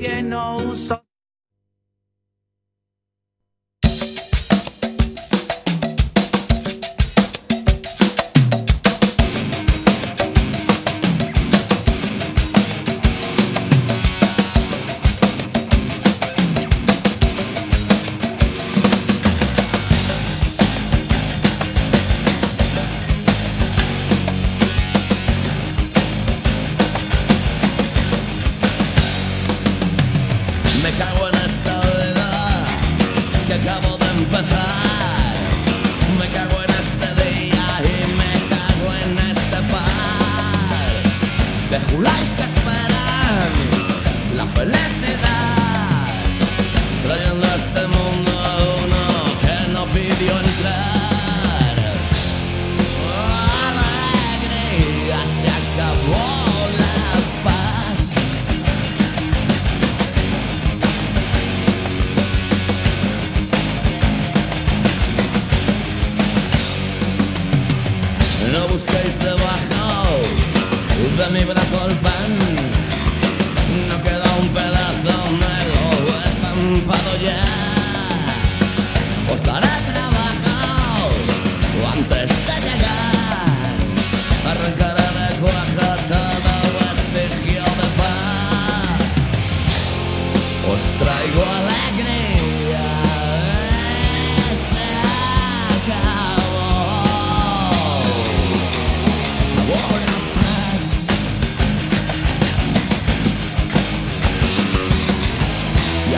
[0.00, 1.09] lleno no.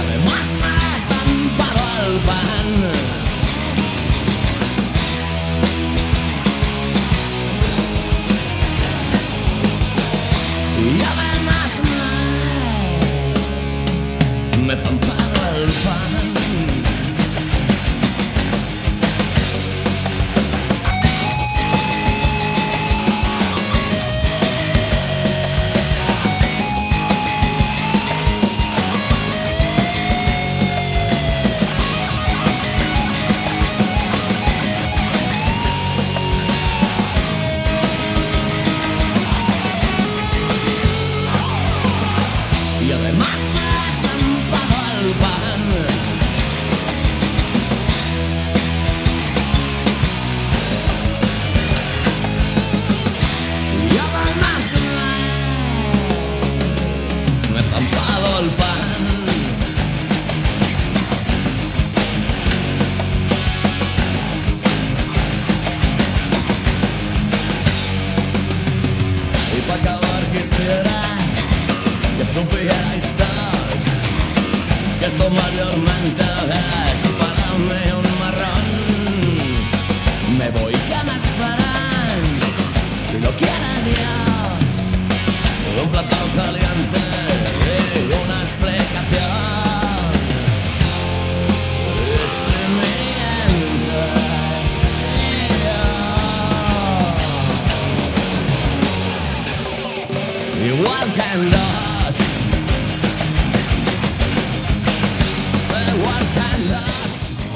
[0.08, 0.81] me.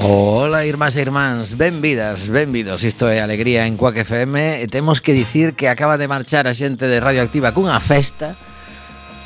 [0.09, 2.87] Ola, irmás e irmáns, benvidas, benvidos.
[2.87, 6.55] Isto é Alegría en Cuac FM E temos que dicir que acaba de marchar a
[6.55, 8.39] xente de Radioactiva cunha festa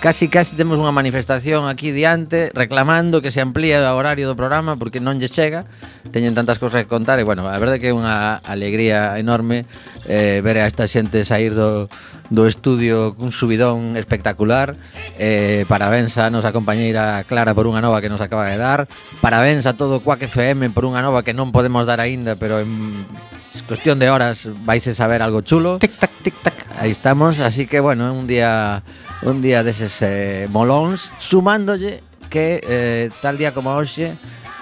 [0.00, 4.72] Casi, casi temos unha manifestación aquí diante reclamando que se amplíe o horario do programa
[4.80, 5.68] porque non lle chega.
[6.08, 9.68] Teñen tantas cousas que contar e, bueno, a verdade que é unha alegría enorme
[10.08, 11.92] eh, ver a esta xente sair do,
[12.32, 14.72] do estudio cun subidón espectacular.
[15.20, 18.88] Eh, parabéns a nosa compañeira Clara por unha nova que nos acaba de dar.
[19.20, 23.04] Parabéns a todo Quack FM por unha nova que non podemos dar aínda, pero en
[23.68, 25.76] cuestión de horas vais a saber algo chulo.
[25.76, 26.56] Tic tac, tic tac.
[26.80, 28.80] Aí estamos, así que bueno, é un día
[29.22, 34.16] un día deses eh, molóns sumándolle que eh, tal día como hoxe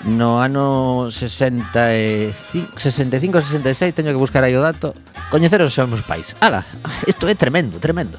[0.05, 4.94] no ano 65, 65 66 teño que buscar aí o dato.
[5.31, 6.34] Coñecer os seus pais.
[6.40, 6.64] Ala
[7.06, 8.19] isto é tremendo tremendo.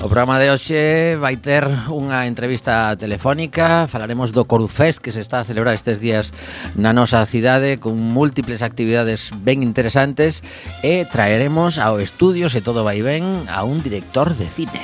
[0.00, 3.84] O programa de hoxe vai ter unha entrevista telefónica.
[3.84, 6.32] Falaremos do Corufest que se está a celebrar estes días
[6.72, 10.40] na nosa cidade Con múltiples actividades ben interesantes
[10.80, 14.80] E traeremos ao estudio, se todo vai ben, a un director de cine.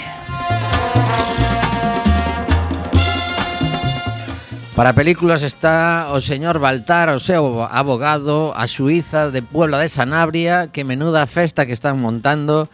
[4.77, 10.69] Para películas está o señor Baltar, o seu abogado, a Suiza de Puebla de Sanabria,
[10.69, 12.69] que menuda festa que están montando.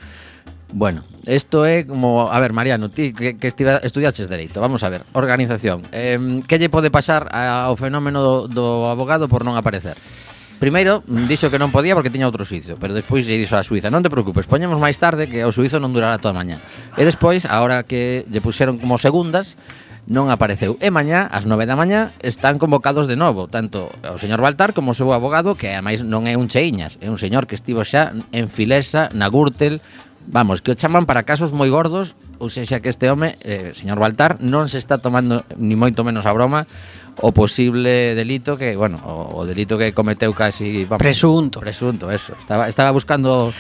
[0.73, 4.89] Bueno, isto é como, a ver, Mariano, ti que, que estiva, estudiaches dereito, vamos a
[4.89, 5.85] ver, organización.
[5.93, 10.01] Eh, que lle pode pasar ao fenómeno do, do abogado por non aparecer?
[10.57, 13.91] Primeiro, dixo que non podía porque tiña outro suizo Pero despois lle dixo a Suiza
[13.91, 16.63] Non te preocupes, poñemos máis tarde que o suizo non durará toda a mañá
[16.95, 19.59] E despois, ahora que lle puxeron como segundas
[20.07, 20.75] non apareceu.
[20.83, 24.91] E mañá, ás 9 da mañá, están convocados de novo, tanto o señor Baltar como
[24.91, 28.11] o seu abogado, que ademais non é un cheiñas, é un señor que estivo xa
[28.35, 29.79] en Filesa, na Gürtel,
[30.27, 33.99] Vamos, que o chaman para casos moi gordos, ou sexa que este home, eh, señor
[33.99, 36.67] Baltar, non se está tomando ni moito menos a broma
[37.21, 41.61] o posible delito que, bueno, o, o delito que cometeu casi, vamos, presunto.
[41.61, 42.33] Presunto, eso.
[42.39, 43.53] Estaba estaba buscando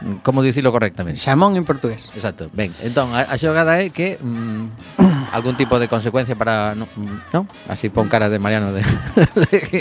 [0.00, 1.20] mm, como dicilo correctamente.
[1.20, 2.08] Xamón en portugués.
[2.16, 2.48] Exacto.
[2.54, 4.96] Ben, entón a, a xogada é que mm,
[5.36, 7.44] algún tipo de consecuencia para non, mm, no?
[7.68, 8.82] así pon cara de Mariano de,
[9.50, 9.80] de, que,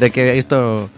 [0.00, 0.88] de que isto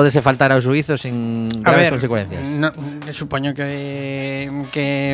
[0.00, 2.48] podese faltar ao suizos en graves ver, consecuencias.
[2.56, 2.72] No,
[3.04, 5.12] eh, supoño que que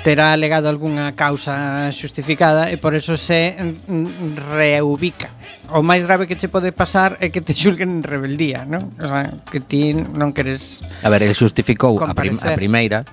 [0.00, 5.36] terá alegado algunha causa xustificada e por eso se mm, reubica.
[5.68, 8.88] O máis grave que che pode pasar é que te xulguen en rebeldía, non?
[8.96, 13.04] O sea, que ti non queres A ver, el xustificou a, prim a primeira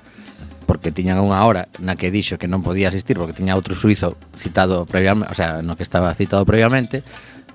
[0.63, 4.15] porque tiñan unha hora na que dixo que non podía asistir porque tiña outro suizo
[4.39, 7.03] citado previamente, o sea, no que estaba citado previamente,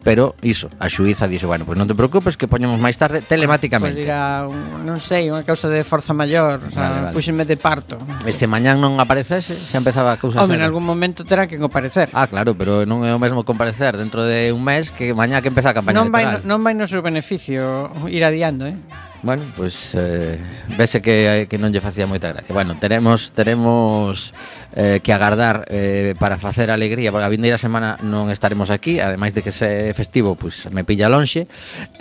[0.02, 3.22] pero iso, a xuiza dixo, bueno, pois pues non te preocupes que poñemos máis tarde
[3.22, 4.02] ah, telemáticamente.
[4.02, 4.46] Pois pues dirá,
[4.82, 7.14] non sei, unha causa de forza maior, vale, o sea, vale.
[7.14, 8.02] puxenme de parto.
[8.26, 11.56] E se mañán non aparecese, se empezaba a causa Home, en algún momento terá que
[11.56, 12.10] comparecer.
[12.12, 15.54] Ah, claro, pero non é o mesmo comparecer dentro de un mes que mañá que
[15.54, 16.42] empeza a campaña non electoral.
[16.42, 18.76] Vai, non vai no seu beneficio ir adiando, eh?
[19.22, 20.38] Bueno, pois pues, eh,
[20.76, 22.50] vese que, que non lle facía moita gracia.
[22.50, 24.34] Bueno, teremos teremos
[24.74, 28.98] eh, que agardar eh, para facer alegría Porque a vindeira semana non estaremos aquí.
[28.98, 31.46] Ademais de que se festivo, pois pues, me pilla lonxe.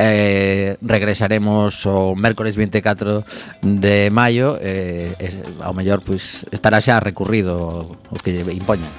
[0.01, 3.21] Eh, Regresaremos o mércores 24
[3.61, 4.57] de maio.
[4.57, 8.89] Eh, es, Ao mellor, pois, pues, estará xa recurrido o que lle impoña.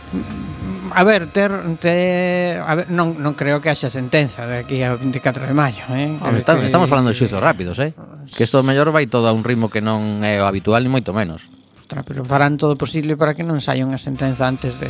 [0.94, 1.50] A ver, ter,
[1.82, 5.82] ter a ver, non, non creo que haxa sentenza de aquí ao 24 de maio,
[5.90, 6.14] eh?
[6.22, 7.90] Ver, estamos, estamos falando de xuizos rápidos, eh?
[8.32, 11.12] Que isto mellor vai todo a un ritmo que non é o habitual, ni moito
[11.12, 11.44] menos.
[11.76, 14.88] Ostras, pero farán todo posible para que non saia unha sentenza antes de...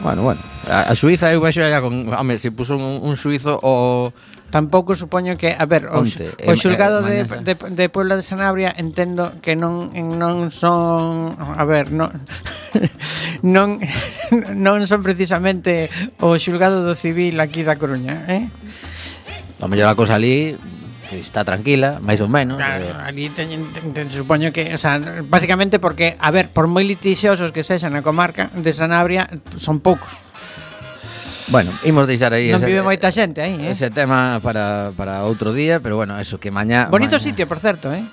[0.00, 0.40] Bueno, bueno.
[0.64, 2.08] A, a Suiza eu vexo allá con...
[2.08, 4.08] Home, se puso un, un suizo o...
[4.52, 8.20] Tampouco supoño que, a ver, o, Onte, o eh, xulgado eh, de, de, de Puebla
[8.20, 12.12] de Sanabria entendo que non non son, a ver, non
[13.40, 13.80] non
[14.52, 15.88] non son precisamente
[16.20, 18.52] o xulgado do civil aquí da Coruña, eh?
[19.56, 20.52] A mellor a cosa ali
[21.12, 22.56] que está tranquila, máis ou menos.
[22.56, 23.04] Claro, eh...
[23.04, 24.96] ali teñen, te, te, supoño que, o sea,
[25.28, 29.28] básicamente porque, a ver, por moi litixiosos que sexan na comarca de Sanabria,
[29.60, 30.08] son poucos.
[31.52, 33.76] Bueno, imos deixar aí Non ese, vive moita xente aí, eh?
[33.76, 37.26] Ese tema para, para outro día Pero bueno, eso que mañá Bonito mañá...
[37.28, 38.06] sitio, por certo, eh?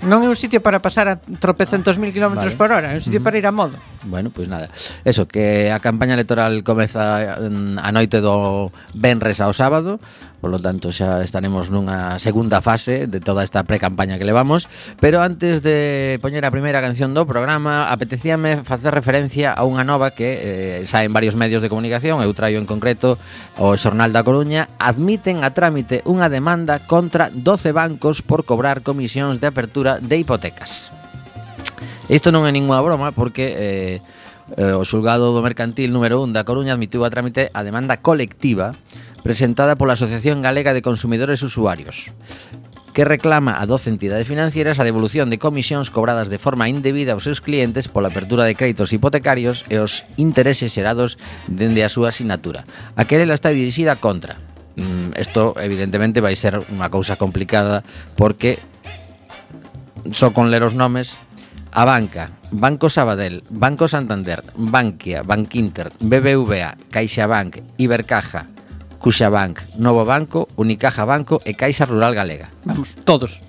[0.00, 2.60] Non é un sitio para pasar a tropecentos mil kilómetros vale.
[2.60, 3.28] por hora, é un sitio uh -huh.
[3.28, 3.76] para ir a modo.
[4.08, 4.72] Bueno, pois pues nada.
[5.04, 10.00] Eso, que a campaña electoral comeza mm, a noite do Benres ao sábado.
[10.40, 14.72] Por lo tanto, xa estaremos nunha segunda fase de toda esta precampaña que levamos.
[14.96, 20.16] Pero antes de poñer a primeira canción do programa, apetecíame facer referencia a unha nova
[20.16, 23.20] que eh, xa en varios medios de comunicación, eu traio en concreto
[23.60, 29.44] o Xornal da Coruña, admiten a trámite unha demanda contra 12 bancos por cobrar comisións
[29.44, 30.88] de apertura de hipotecas.
[32.08, 33.44] Isto non é ninguna broma porque...
[33.52, 33.96] Eh,
[34.56, 38.74] eh, o xulgado do mercantil número 1 da Coruña admitiu a trámite a demanda colectiva
[39.22, 42.12] presentada pola Asociación Galega de Consumidores e Usuarios
[42.92, 47.22] que reclama a 12 entidades financieras a devolución de comisións cobradas de forma indebida aos
[47.22, 51.14] seus clientes pola apertura de créditos hipotecarios e os intereses xerados
[51.46, 52.66] dende a súa asignatura.
[52.98, 54.42] A querela está dirixida contra.
[54.74, 57.86] Mm, Isto, evidentemente, vai ser unha cousa complicada
[58.18, 58.58] porque
[60.10, 61.14] só con ler os nomes
[61.70, 68.50] a banca, Banco Sabadell, Banco Santander, Bankia, Bankinter, BBVA, CaixaBank, Ibercaja,
[69.00, 72.52] Cuxabank, Novo Banco, Unicaja Banco e Caixa Rural Galega.
[72.68, 73.40] Vamos, todos.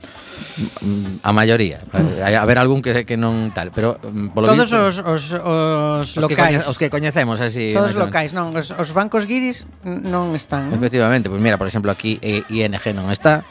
[0.81, 1.83] Mm, a maioría.
[2.23, 6.15] Hai haber algún que que non tal, pero mm, polo Todos visto, os, os, os,
[6.15, 6.31] os locais.
[6.31, 7.75] Que coñe, os que coñecemos así.
[7.75, 10.71] Todos locais, non, os, os bancos guiris non están.
[10.71, 13.43] Efectivamente, pois pues mira, por exemplo, aquí eh, ING non está,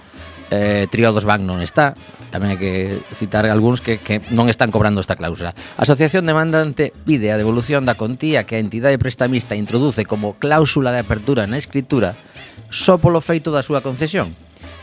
[0.50, 1.94] eh, Triodos Bank non está,
[2.30, 2.72] Tamén hai que
[3.12, 5.52] citar algúns que, que non están cobrando esta cláusula.
[5.76, 10.94] A asociación demandante pide a devolución da contía que a entidade prestamista introduce como cláusula
[10.94, 12.14] de apertura na escritura
[12.70, 14.30] só polo feito da súa concesión,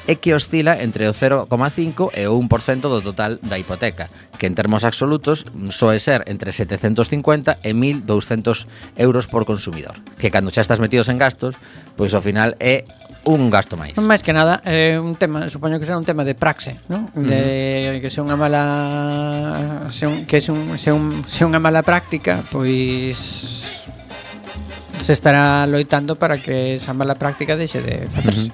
[0.07, 4.07] e que oscila entre o 0,5 e o 1% do total da hipoteca,
[4.39, 5.43] que en termos absolutos
[5.75, 11.19] soe ser entre 750 e 1.200 euros por consumidor, que cando xa estás metidos en
[11.19, 11.59] gastos,
[11.99, 12.87] pois ao final é
[13.27, 13.99] un gasto máis.
[13.99, 17.11] Máis que nada, é eh, un tema, supoño que será un tema de praxe, non?
[17.11, 21.83] De que se unha mala se un, que se un, se un, se unha mala
[21.83, 23.67] práctica, pois
[24.97, 28.49] se estará loitando para que esa mala práctica deixe de facerse.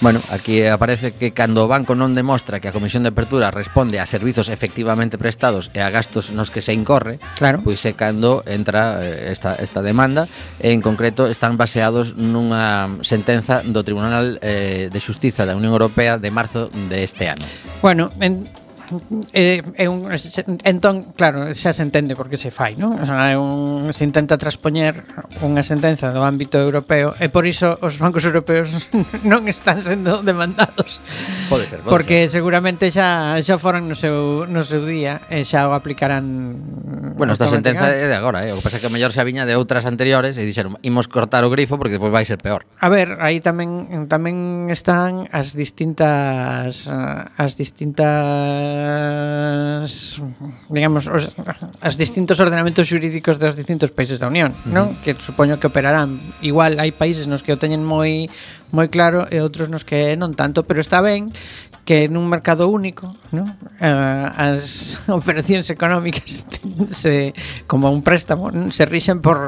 [0.00, 4.02] Bueno, aquí aparece que cando o banco non demostra que a Comisión de Apertura responde
[4.02, 7.62] a servizos efectivamente prestados e a gastos nos que se incorre, claro.
[7.62, 10.28] pois é cando entra eh, esta, esta demanda.
[10.60, 16.30] En concreto, están baseados nunha sentenza do Tribunal eh, de Justiza da Unión Europea de
[16.30, 17.46] marzo deste este ano.
[17.80, 18.48] Bueno, en,
[19.32, 20.10] é, é un,
[20.66, 22.98] entón, claro, xa se entende por que se fai, non?
[22.98, 25.04] O sea, é un, se intenta traspoñer
[25.42, 28.70] unha sentenza do ámbito europeo e por iso os bancos europeos
[29.26, 30.98] non están sendo demandados.
[31.48, 32.40] Pode ser, pode Porque ser.
[32.40, 37.46] seguramente xa xa foran no seu no seu día e xa o aplicarán Bueno, esta
[37.46, 38.50] sentenza é de agora, eh?
[38.50, 41.46] o que pasa é que mellor se viña de outras anteriores e dixeron, imos cortar
[41.46, 42.66] o grifo porque depois vai ser peor.
[42.82, 48.02] A ver, aí tamén tamén están as distintas as distintas
[50.74, 51.30] digamos os,
[51.78, 54.74] as distintos ordenamentos xurídicos dos distintos países da Unión, uh -huh.
[54.74, 54.98] non?
[54.98, 56.18] Que supoño que operarán.
[56.42, 58.26] Igual hai países nos que o teñen moi
[58.74, 61.30] moi claro e outros nos que non tanto, pero está ben
[61.86, 63.46] que nun mercado único, non?
[63.78, 66.42] Eh, as operacións económicas
[66.90, 67.30] se
[67.70, 69.38] como un préstamo, se rixen por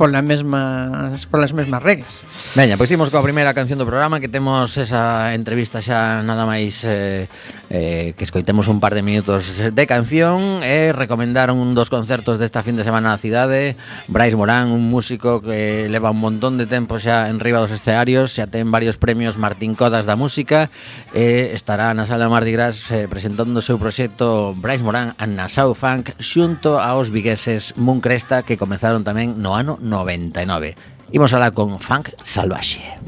[0.00, 2.24] pola mesmas polas mesmas reglas.
[2.56, 6.88] Veña, pois imos coa primeira canción do programa que temos esa entrevista xa nada máis
[6.88, 7.28] eh,
[7.68, 12.40] eh, que escoitemos un par de minutos de canción e eh, recomendaron un dos concertos
[12.40, 13.76] desta fin de semana na cidade
[14.08, 18.32] Brais Morán, un músico que leva un montón de tempo xa en riba dos escenarios
[18.32, 20.72] xa ten varios premios Martín Codas da música
[21.12, 25.36] e eh, estará na sala Mardi Gras eh, presentando o seu proxecto Brais Morán and
[25.36, 30.74] Nassau Funk xunto aos vigueses Mooncresta que comenzaron tamén no ano 99.
[31.12, 32.98] Imos a hablar con Funk Salvaje.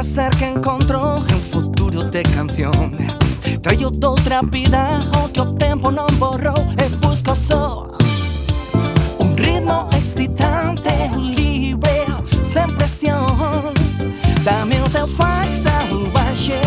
[0.00, 2.96] pueda ser que encontrò un futuro de canción
[3.42, 7.96] Ti aiutò otra vida o che o tempo non borrò e busco solo
[9.18, 12.06] un ritmo excitante, libre,
[12.42, 14.02] sem presións.
[14.42, 16.60] Dame o teu fax ao baixo.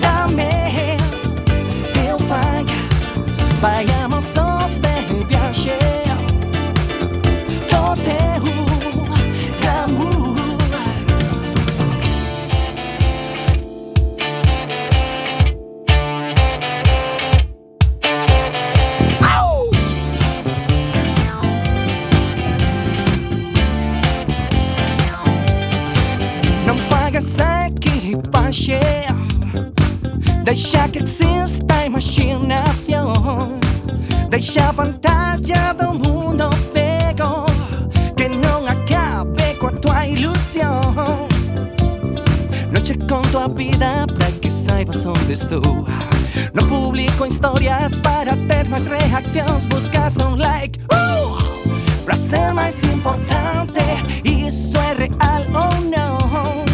[0.00, 0.96] Dame
[1.94, 2.70] teu fax,
[3.60, 3.86] vai
[30.48, 33.60] Deixa que exista a imaginação
[34.30, 37.44] Deixa a pantalla do mundo cego
[38.16, 41.28] Que não acabe com a tua ilusão
[42.72, 45.86] Não te conto a vida para que saibas onde estou
[46.54, 51.36] Não publico histórias para ter mais reacções Buscas um like uh!
[52.06, 53.84] Pra ser mais importante
[54.24, 56.64] Isso é real ou não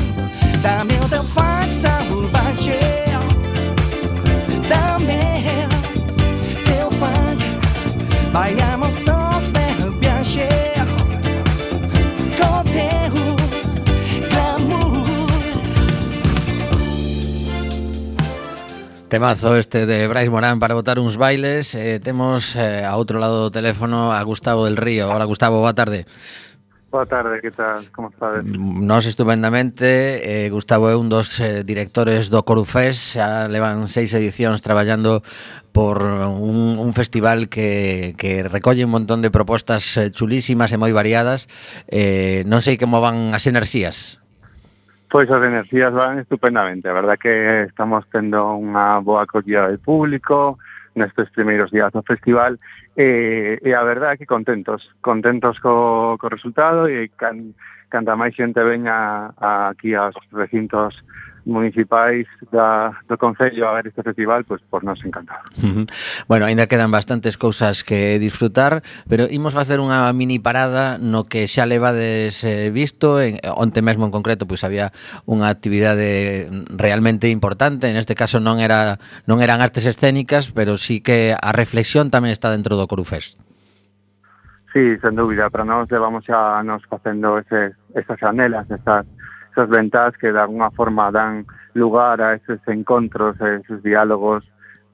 [0.63, 1.24] Dame o teu
[19.15, 21.77] Temazo este de Bryce Morán para botar uns bailes.
[21.77, 25.07] Eh, temos eh, a outro lado do teléfono a Gustavo del Río.
[25.07, 26.03] Hola Gustavo, boa tarde.
[26.91, 27.87] Boa tarde, que tal?
[27.95, 28.43] Como estades?
[28.43, 34.11] Mm, Nos estupendamente, eh, Gustavo é un dos eh, directores do Corufés, xa levan seis
[34.19, 35.23] edicións traballando
[35.71, 40.91] por un, un festival que, que recolle un montón de propostas eh, chulísimas e moi
[40.91, 41.47] variadas.
[41.87, 44.24] Eh, non sei como van as enerxías.
[45.15, 50.59] Pois as enerxías van estupendamente, a verdad que estamos tendo unha boa acollida de público
[50.99, 52.59] nestes primeiros días do festival
[52.99, 57.55] eh, e, e a verdad que contentos, contentos co, co resultado e can,
[57.95, 60.99] canta máis xente veña a, aquí aos recintos
[61.45, 65.45] municipais da, do Concello a ver este festival, pois pues, por nos encantado.
[65.59, 65.87] Uh -huh.
[66.29, 71.47] Bueno, aínda quedan bastantes cousas que disfrutar, pero imos facer unha mini parada no que
[71.47, 74.91] xa levades eh, visto, en, onte mesmo en concreto pois había
[75.29, 78.97] unha actividade realmente importante, en este caso non era
[79.29, 83.37] non eran artes escénicas, pero sí que a reflexión tamén está dentro do Corufest.
[84.75, 89.07] Sí, sen dúbida, para nós levamos xa nos facendo ese, esas anelas, esas
[89.55, 94.45] esas ventas que de alguna forma dan lugar a esos encontros, a esos diálogos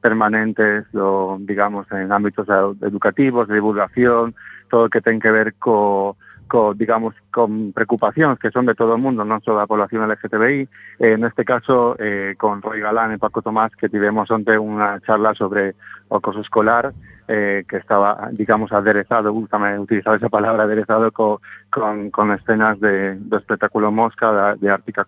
[0.01, 2.47] permanentes, lo, digamos, en ámbitos
[2.81, 4.35] educativos, de divulgación,
[4.71, 6.17] todo o que ten que ver co
[6.51, 10.67] co, digamos, con preocupacións que son de todo o mundo, non só da población LGTBI,
[10.99, 15.31] eh, neste caso eh, con Roy Galán e Paco Tomás que tivemos onte unha charla
[15.39, 15.79] sobre
[16.11, 16.91] o acoso escolar
[17.31, 21.39] eh, que estaba, digamos, aderezado, gustame utilizar esa palabra, aderezado co,
[21.71, 25.07] con, con escenas de, do espectáculo Mosca, da, de Ártica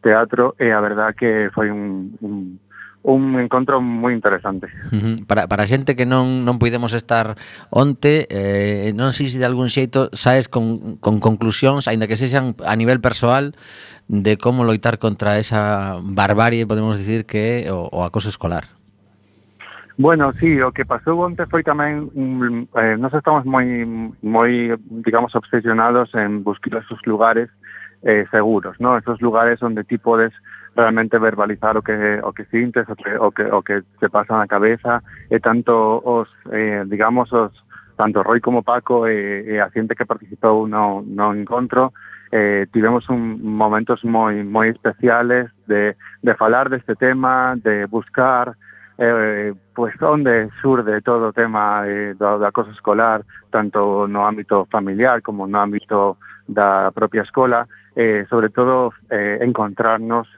[0.00, 2.56] Teatro, eh, e a verdad que foi un, un
[3.02, 4.66] un encontro moi interesante.
[4.90, 5.16] Uh -huh.
[5.26, 7.38] Para, para a xente que non, non puidemos estar
[7.70, 12.58] onte, eh, non sei se de algún xeito saes con, con conclusións, aínda que sexan
[12.66, 13.54] a nivel persoal,
[14.08, 18.66] de como loitar contra esa barbarie, podemos dicir, que é o, o acoso escolar.
[19.98, 23.66] Bueno, sí, o que pasou onte foi tamén mm, eh, nós estamos moi
[24.22, 27.50] moi, digamos, obsesionados en buscar esos lugares
[28.02, 28.94] eh, seguros, ¿no?
[28.98, 33.16] Esos lugares onde ti podes podes realmente verbalizar o que o que sintes o que,
[33.16, 37.52] o que, o que te pasa na cabeza e tanto os eh, digamos os
[37.96, 41.92] tanto Roy como Paco e, e a xente que participou no, no encontro
[42.30, 48.52] eh, tivemos un, momentos moi moi especiales de, de falar deste tema, de buscar
[48.98, 54.66] eh, pues onde surde todo o tema eh, do, do acoso escolar, tanto no ámbito
[54.70, 60.28] familiar como no ámbito da propia escola, eh, sobre todo eh, encontrarnos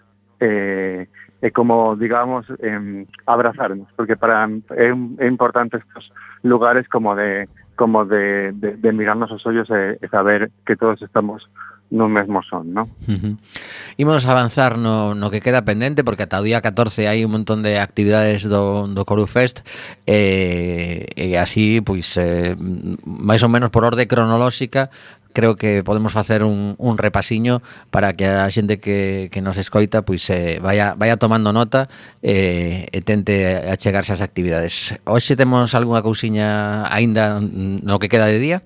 [0.41, 1.07] eh,
[1.41, 4.45] e como, digamos, eh, abrazarnos, porque para
[4.77, 9.97] é, é importante estos lugares como de como de, de, de mirarnos os ollos e,
[9.97, 11.49] e saber que todos estamos
[11.91, 12.83] no mesmo son, ¿no?
[13.09, 13.37] Uh -huh.
[13.97, 17.65] Imos avanzar no, no que queda pendente porque ata o día 14 hai un montón
[17.67, 19.67] de actividades do, do Corufest
[20.07, 22.55] eh, e así, pois, eh,
[23.05, 24.93] máis ou menos por orde cronolóxica
[25.33, 30.03] creo que podemos facer un, un repasiño para que a xente que, que nos escoita
[30.03, 31.89] pois eh, vaya, vaya tomando nota
[32.23, 34.97] eh, e tente achegarse ás actividades.
[35.07, 38.59] Hoxe temos algunha cousiña aínda no que queda de día?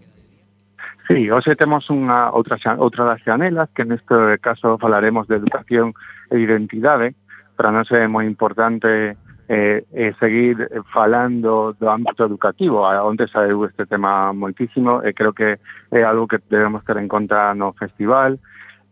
[1.07, 5.93] Sí, hoxe temos unha outra outra das xanelas que neste caso falaremos de educación
[6.33, 7.13] e identidade.
[7.55, 9.15] Para nós é moi importante
[9.49, 12.87] eh, eh, seguir falando do ámbito educativo.
[12.87, 15.59] Ah, Onde saiu este tema moitísimo e eh, creo que
[15.93, 18.39] é algo que debemos ter en conta no festival.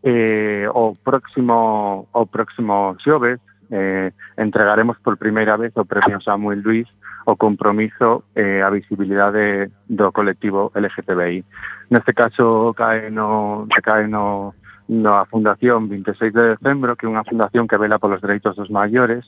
[0.02, 3.38] Eh, o próximo o próximo xoves
[3.70, 6.88] eh, entregaremos por primeira vez o premio Samuel Luis
[7.24, 11.44] o compromiso e eh, a visibilidade do colectivo LGTBI.
[11.90, 14.54] Neste caso cae no, cae no,
[14.88, 19.22] na Fundación 26 de Decembro, que é unha fundación que vela polos dereitos dos maiores,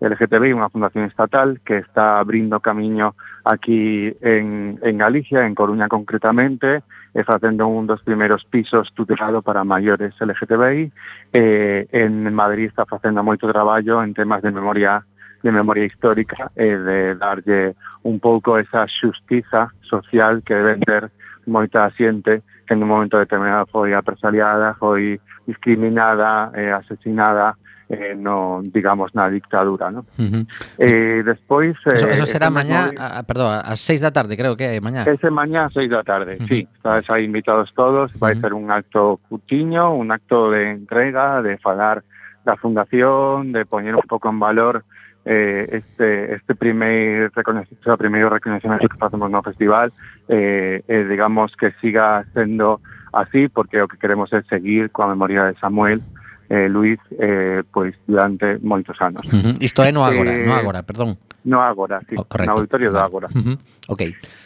[0.00, 6.84] LGTBI, unha fundación estatal que está abrindo camiño aquí en, en Galicia, en Coruña concretamente,
[7.16, 10.92] e facendo un dos primeiros pisos tutelado para maiores LGTBI.
[11.32, 15.00] Eh, en Madrid está facendo moito traballo en temas de memoria
[15.40, 21.08] de memoria histórica e eh, de darlle un pouco esa xustiza social que deben ter
[21.46, 27.56] moita xente que en un momento determinado foi apresaliada, foi discriminada, eh, asesinada,
[27.88, 30.00] eh, no, digamos, na dictadura, ¿no?
[30.18, 30.46] Uh -huh.
[30.78, 31.76] eh, despois...
[31.86, 34.80] Eso, eh, eso será mañá, ah, a, perdón, ás 6 da tarde, creo que é
[34.80, 35.06] mañá.
[35.06, 36.48] Ese mañá ás seis da tarde, uh -huh.
[36.48, 36.68] sí.
[36.74, 38.40] Estáis aí invitados todos, vai uh -huh.
[38.42, 42.02] ser un acto cutiño, un acto de entrega, de falar
[42.44, 44.84] da fundación, de poñer un pouco en valor
[45.26, 49.90] eh, este, este primeiro reconocimiento, o primeiro reconocimiento que facemos no festival,
[50.28, 52.78] eh, eh, digamos que siga sendo
[53.12, 57.62] así, porque o que queremos é seguir coa memoria de Samuel, uh eh, Luis eh,
[57.70, 59.24] pois durante moitos anos.
[59.32, 59.56] Uh -huh.
[59.60, 61.18] Isto é no agora, eh, no agora, perdón.
[61.44, 62.50] No agora, sí, oh, correcto.
[62.50, 63.28] no auditorio do agora.
[63.34, 63.58] Uh -huh.
[63.88, 64.02] Ok.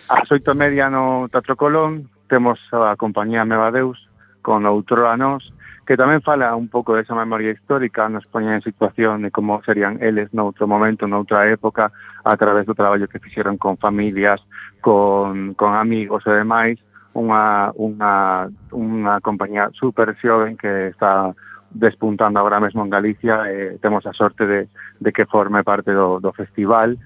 [0.08, 3.98] Ás oito media no Teatro Colón temos a compañía Mevadeus
[4.42, 5.52] con outro anos
[5.90, 9.98] que tamén fala un pouco desa memoria histórica, nos poñen en situación de como serían
[9.98, 11.90] eles noutro momento, noutra época,
[12.22, 14.38] a través do traballo que fixeron con familias,
[14.78, 16.78] con, con amigos e demais,
[17.10, 21.34] unha, unha, unha compañía super xoven que está
[21.70, 25.94] despuntando agora mesmo en Galicia eh, e temos a sorte de, de que forme parte
[25.94, 26.98] do, do festival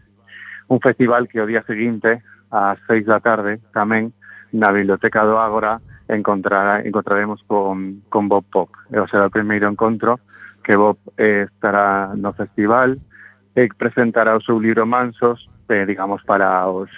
[0.68, 4.16] un festival que o día seguinte ás seis da tarde tamén
[4.56, 9.68] na Biblioteca do Ágora encontrar, encontraremos con, con Bob Pop e o será o primeiro
[9.68, 10.20] encontro
[10.64, 12.96] que Bob eh, estará no festival
[13.52, 16.88] e presentará o seu libro Mansos eh, digamos para os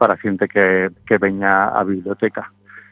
[0.00, 2.48] para a xente que, que veña á biblioteca.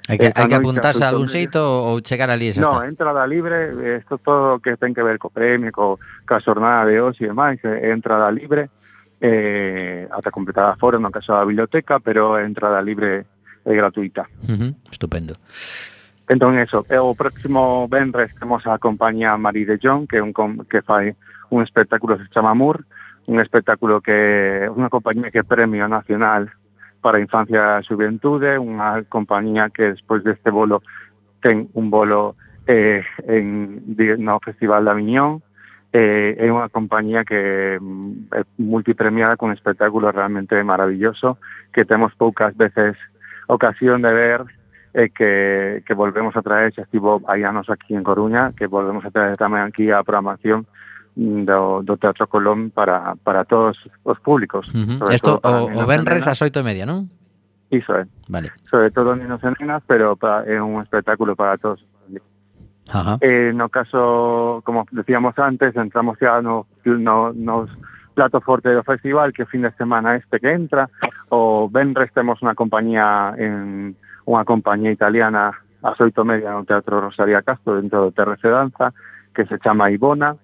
[0.08, 2.88] Hai que, eh, hai que apuntarse a algún xeito ou chegar ali xa no, está?
[2.88, 7.28] Entrada libre, isto todo que ten que ver co premio, co, ca xornada de hoxe
[7.28, 8.72] e demais, entrada libre,
[9.20, 13.28] eh, ata completada fora, no caso da biblioteca, pero entrada libre
[13.68, 14.24] e gratuita.
[14.48, 15.36] Uh -huh, estupendo.
[16.24, 20.32] Entón, eso, e o próximo venres temos a compañía Marie de Jong, que, un,
[20.64, 21.12] que fai
[21.52, 22.84] un espectáculo que se chama Mur,
[23.28, 26.48] un espectáculo que unha compañía que é premio nacional
[27.00, 30.82] para a infancia e xuventude, unha compañía que despois deste bolo
[31.40, 32.34] ten un bolo
[32.66, 33.82] eh, en,
[34.18, 35.40] no Festival da Miñón,
[35.92, 41.38] eh, é unha compañía que mm, é multipremiada con un espectáculo realmente maravilloso
[41.72, 42.98] que temos poucas veces
[43.48, 44.40] ocasión de ver
[44.92, 49.04] e que, que volvemos a traer, xa estivo hai anos aquí en Coruña, que volvemos
[49.04, 50.68] a traer tamén aquí a programación
[51.18, 54.68] do, do Teatro Colón para, para todos os públicos.
[54.70, 55.10] Uh -huh.
[55.10, 57.10] Esto o, o Benres ás oito e media, non?
[57.74, 58.06] Iso é.
[58.30, 58.54] Vale.
[58.70, 61.82] Sobre todo ninos e nenas, pero para, é un espectáculo para todos.
[62.88, 63.18] Ajá.
[63.20, 67.68] Eh, no caso, como decíamos antes, entramos ya no, no, nos
[68.14, 70.88] plato forte do festival, que o fin de semana este que entra,
[71.28, 73.92] o Benres temos unha compañía en
[74.24, 75.52] unha compañía italiana
[75.82, 78.94] a oito media no Teatro Rosaria Castro dentro do TRC Danza,
[79.34, 80.34] que se chama Ibona,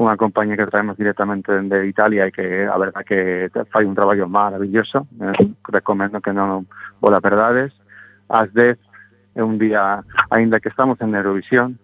[0.00, 4.24] unha compañía que traemos directamente de Italia e que a verdad que fai un traballo
[4.24, 5.36] maravilloso, eh,
[5.68, 6.64] recomendo que non
[6.96, 7.76] vola la perdades.
[8.32, 8.80] As 10
[9.36, 10.00] é un día,
[10.32, 11.76] aínda que estamos en Eurovisión,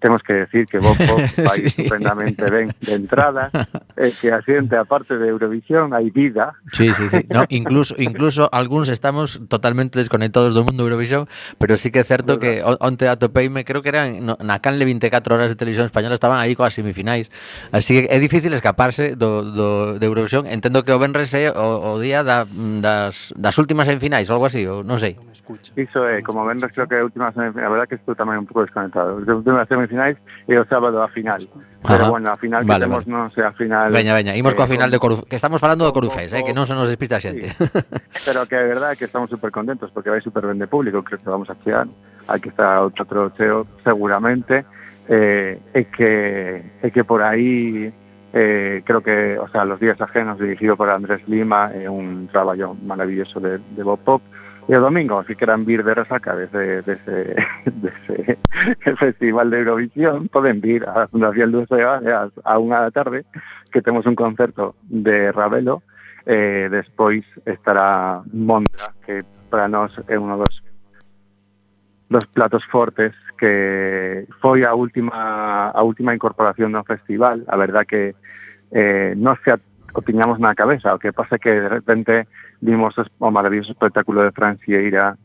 [0.00, 3.50] temos que decir que Bob Pop vai estupendamente ben de entrada,
[3.98, 6.54] e eh, que a xente, aparte de Eurovisión, hai vida.
[6.70, 7.26] Sí, sí, sí.
[7.34, 11.26] No, incluso, incluso algúns estamos totalmente desconectados do mundo Eurovisión,
[11.58, 14.86] pero sí que é certo que onte a topeime, creo que eran no, na canle
[14.86, 17.26] 24 horas de televisión española estaban aí coas semifinais.
[17.74, 19.66] Así que é difícil escaparse do, do,
[19.98, 20.46] de Eurovisión.
[20.46, 24.62] Entendo que o Benres é o, o día da, das, das últimas semifinais, algo así,
[24.62, 25.18] ou non sei.
[25.74, 28.38] Iso é, como Benres creo que é a última semifinal, a verdad que estou tamén
[28.38, 29.18] un pouco desconectado.
[29.18, 31.40] As últimas semifinais semifinais e o sábado a final.
[31.40, 31.96] Ajá.
[31.96, 33.16] Pero bueno, a final vale, que temos, vale.
[33.16, 33.88] non sei, a final...
[33.88, 36.52] Veña, veña, imos coa eh, final de Corufés, que estamos falando do Corufés, eh, que
[36.52, 37.48] non se nos despista a xente.
[37.48, 37.64] Sí.
[38.28, 41.18] Pero que é verdade que estamos super contentos porque vai super ben de público, creo
[41.18, 41.88] que vamos a chegar,
[42.28, 44.68] hai que estar outro troceo seguramente,
[45.08, 46.12] eh, e, que,
[46.84, 47.88] e que por aí
[48.32, 52.28] eh, creo que, o sea, Los días ajenos dirigido por Andrés Lima é eh, un
[52.28, 54.22] traballo maravilloso de, de Bob Pop,
[54.68, 58.36] E o domingo, que queran vir de resaca desde, desde, desde
[58.84, 63.24] el festival de Eurovisión, poden vir a Fundación Luz de Baleas a unha da tarde,
[63.72, 65.80] que temos un concerto de Ravelo,
[66.28, 70.60] eh, despois estará Mondra, que para nós é unha dos
[72.12, 78.12] dos platos fortes que foi a última a última incorporación do festival, a verdad que
[78.76, 79.56] eh, non se
[79.96, 82.28] o tiñamos na cabeza, o que pasa que de repente
[82.60, 85.16] vimos o maravilloso espectáculo de Francieira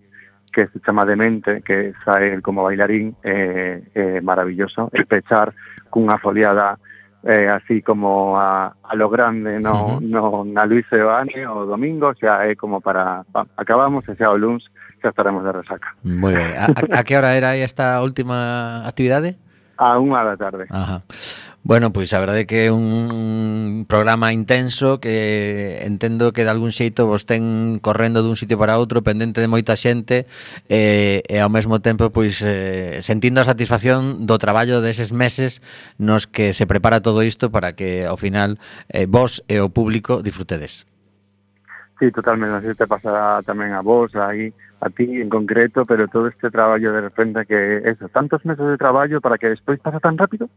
[0.53, 5.51] que se chama Demente, que sae el como bailarín, eh, eh, maravilloso, e pechar
[5.89, 6.77] cunha foliada
[7.23, 10.01] eh, así como a, a lo grande no, uh -huh.
[10.01, 14.37] no na Luis Sebane o domingo, xa é como para pa, acabamos e xa o
[14.37, 14.67] luns
[15.01, 15.87] xa estaremos de resaca.
[16.03, 16.53] Moi ben.
[16.59, 19.39] A, a, a que hora era esta última actividade?
[19.79, 20.67] A unha da tarde.
[20.69, 21.01] Ajá.
[21.65, 27.07] Bueno, pois a verdade que é un programa intenso que entendo que de algún xeito
[27.07, 30.27] vos ten correndo dun sitio para outro, pendente de moita xente
[30.67, 35.63] e, e ao mesmo tempo pois eh, sentindo a satisfacción do traballo deses meses
[35.95, 38.59] nos que se prepara todo isto para que ao final
[38.91, 40.83] eh, vos e o público disfrutedes.
[41.95, 44.51] Sí, totalmente, así te pasa tamén a vos, aí
[44.83, 48.75] a ti en concreto, pero todo este traballo de repente que eso, tantos meses de
[48.75, 50.51] traballo para que despois pasa tan rápido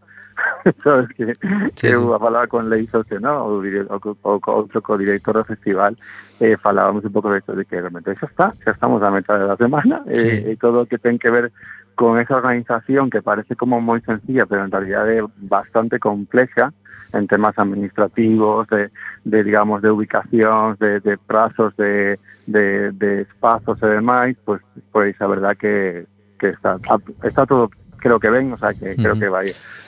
[0.85, 1.41] sabes que sí,
[1.77, 1.87] sí.
[1.87, 5.97] Eh, eu falaba con Lei Socio, no, o, o, o outro co-director do festival
[6.41, 9.47] eh, falábamos un pouco de isto, de que realmente xa está, xa estamos a metade
[9.47, 10.29] da semana eh, sí.
[10.29, 11.53] eh, e todo o que ten que ver
[11.97, 16.73] con esa organización que parece como moi sencilla, pero en realidad é bastante complexa
[17.13, 18.91] en temas administrativos, de,
[19.25, 24.61] de digamos, de ubicacións, de, de prazos, de, de, de espazos e demais, pues,
[24.93, 26.05] pois pues, a verdad que,
[26.39, 26.79] que está,
[27.23, 29.41] está todo creo que ven, o sea que creo que va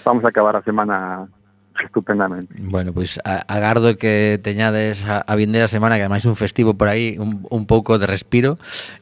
[0.05, 1.29] vamos a acabar la semana
[1.85, 2.55] estupendamente.
[2.59, 6.89] Bueno, pois pues, agardo que teñades a, a vindeira semana que ademais un festivo por
[6.89, 8.59] aí, un, un pouco de respiro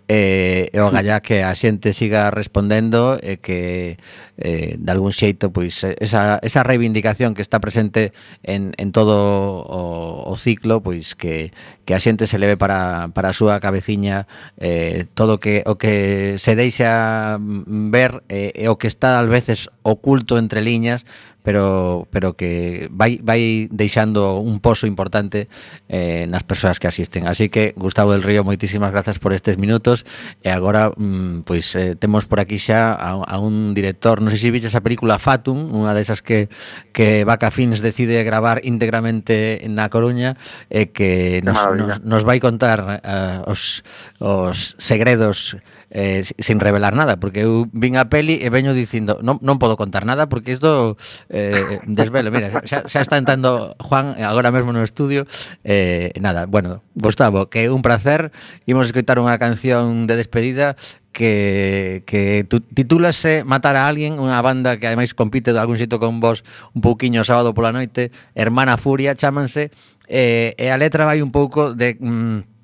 [0.08, 3.96] eh, e o gallá que a xente siga respondendo e eh, que
[4.38, 8.12] eh, de algún xeito pois pues, esa, esa reivindicación que está presente
[8.42, 11.52] en, en todo o, o ciclo pois pues, que,
[11.84, 14.28] que a xente se leve para, para a súa cabeciña
[14.60, 19.70] eh, todo que o que se deixa mm, ver eh, o que está tal veces
[19.82, 21.06] oculto entre liñas
[21.46, 25.46] pero pero que vai vai deixando un pozo importante
[25.86, 27.30] eh, nas persoas que asisten.
[27.30, 30.02] Así que Gustavo del Río, moitísimas grazas por estes minutos
[30.42, 34.42] e agora mm, pois eh, temos por aquí xa a, a un director, non sei
[34.42, 36.50] se viches a película Fatum, unha desas que
[36.90, 40.34] que Vaca Fins decide gravar íntegramente na Coruña
[40.66, 42.02] e eh, que nos, Maravilla.
[42.02, 43.86] nos, nos vai contar eh, os
[44.18, 45.54] os segredos
[45.90, 49.78] eh, sin revelar nada, porque eu vin a peli e veño dicindo, non, non podo
[49.78, 50.98] contar nada porque isto
[51.30, 55.26] eh, desvelo, mira, xa, xa está entrando Juan agora mesmo no estudio,
[55.62, 58.34] eh, nada, bueno, Gustavo, que é un placer,
[58.66, 60.74] imos escoitar unha canción de despedida
[61.16, 62.44] que, que
[62.74, 66.44] titúlase Matar a alguén, unha banda que ademais compite de algún xito con vos
[66.76, 69.72] un pouquiño sábado pola noite, Hermana Furia, chámanse,
[70.10, 71.96] eh, e a letra vai un pouco de...
[71.96, 72.55] Mm,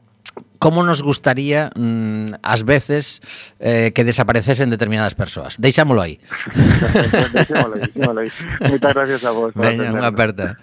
[0.62, 3.18] como nos gustaría mm, as veces
[3.58, 5.58] eh, que desaparecesen determinadas persoas.
[5.58, 6.22] Deixámolo aí.
[6.54, 8.30] aí, aí.
[8.70, 9.50] Moitas gracias a vos.
[9.58, 10.54] Veña, unha aperta.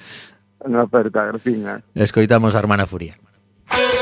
[0.64, 1.84] Unha aperta, graciña.
[1.92, 3.20] Escoitamos a Hermana Furia.
[3.70, 3.99] Música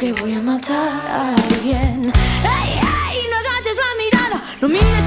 [0.00, 2.10] que voy a matar a alguien.
[2.10, 3.18] ¡Ey, ey!
[3.30, 4.99] No agaches la mirada, no mires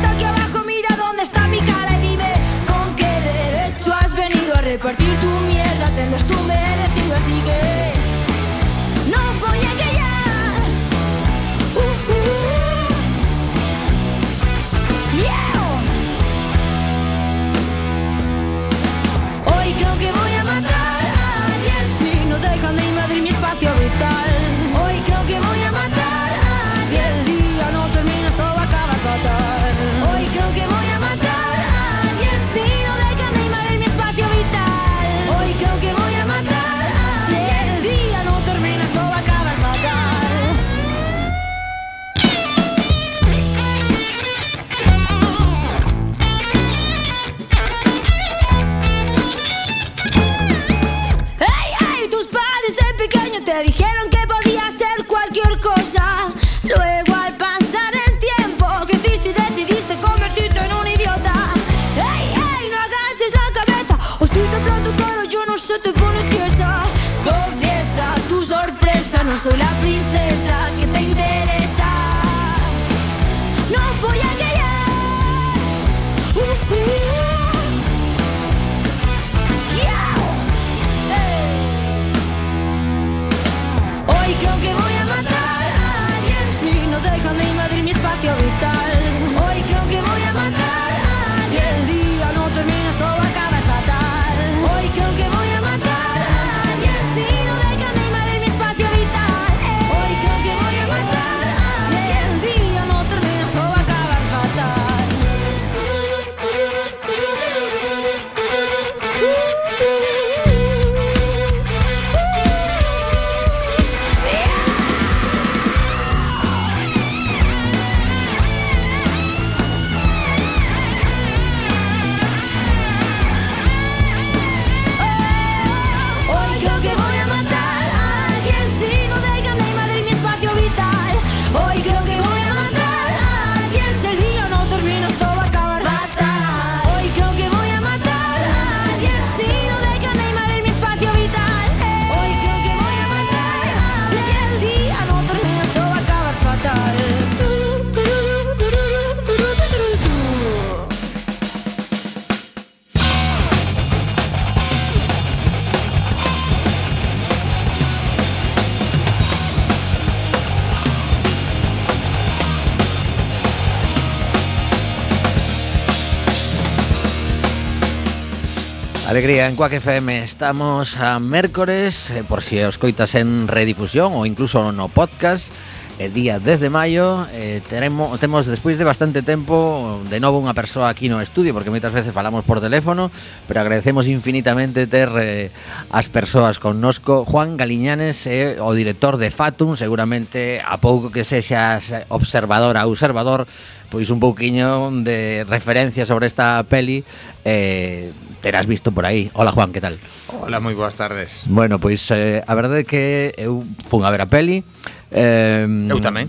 [169.23, 170.21] alegría en Quack FM.
[170.21, 175.47] Estamos a mércores, eh, por si os coitas en redifusión ou incluso no podcast,
[175.95, 180.51] eh, día 10 de maio, eh, teremos, temos despois de bastante tempo de novo unha
[180.51, 183.15] persoa aquí no estudio, porque moitas veces falamos por teléfono,
[183.47, 185.55] pero agradecemos infinitamente ter eh,
[185.87, 187.23] as persoas connosco.
[187.23, 192.83] Juan Galiñanes é eh, o director de Fatum, seguramente a pouco que sexas observador a
[192.89, 193.47] observador,
[193.93, 197.05] pois un pouquiño de referencia sobre esta peli
[197.45, 198.09] eh,
[198.41, 199.29] terás visto por aí.
[199.37, 200.01] Hola Juan, que tal?
[200.33, 201.45] Hola, moi boas tardes.
[201.45, 203.03] Bueno, pois eh, a verdade é que
[203.37, 204.65] eu fun a ver a peli
[205.13, 206.25] Eh, eu tamén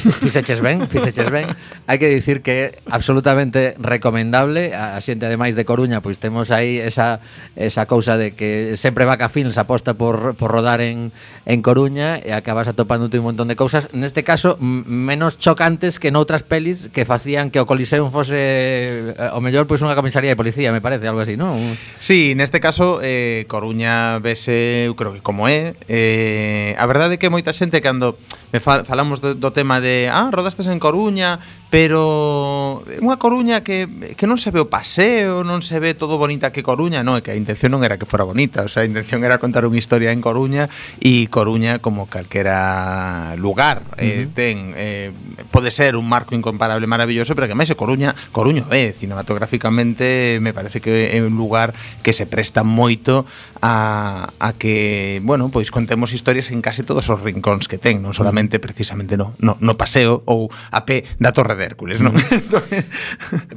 [0.00, 1.52] Fixeches ben, fixeches ben
[1.84, 7.20] Hai que dicir que absolutamente recomendable A xente ademais de Coruña Pois temos aí esa,
[7.52, 11.12] esa cousa de que Sempre Vaca Films aposta por, por rodar en,
[11.44, 16.48] en Coruña E acabas atopándote un montón de cousas Neste caso, menos chocantes que noutras
[16.48, 20.70] pelis que facían que o Coliseum fose eh, o mellor pois unha comisaría de policía,
[20.70, 21.58] me parece, algo así, non?
[21.98, 27.20] Sí, neste caso eh, Coruña vese, eu creo que como é, eh, a verdade é
[27.20, 28.14] que moita xente cando
[28.52, 31.36] Me fal falamos do, do tema de, ah, rodastes en Coruña,
[31.68, 33.84] pero eh, unha Coruña que,
[34.16, 37.20] que non se ve o paseo, non se ve todo bonita que Coruña, non, é
[37.20, 39.76] que a intención non era que fora bonita, o sea, a intención era contar unha
[39.76, 44.24] historia en Coruña e Coruña como calquera lugar uh -huh.
[44.24, 45.12] eh, ten eh,
[45.52, 50.40] pode ser un marco incomparable maravilloso, pero que máis é Coruña, Coruño é eh, cinematográficamente
[50.40, 53.28] me parece que é un lugar que se presta moito
[53.60, 58.16] a, a que, bueno, pois contemos historias en case todos os rincóns que ten, non
[58.16, 62.14] solamente precisamente precisamente no, no, no paseo ou a pé da Torre de Hércules, non?
[62.30, 62.62] Entón,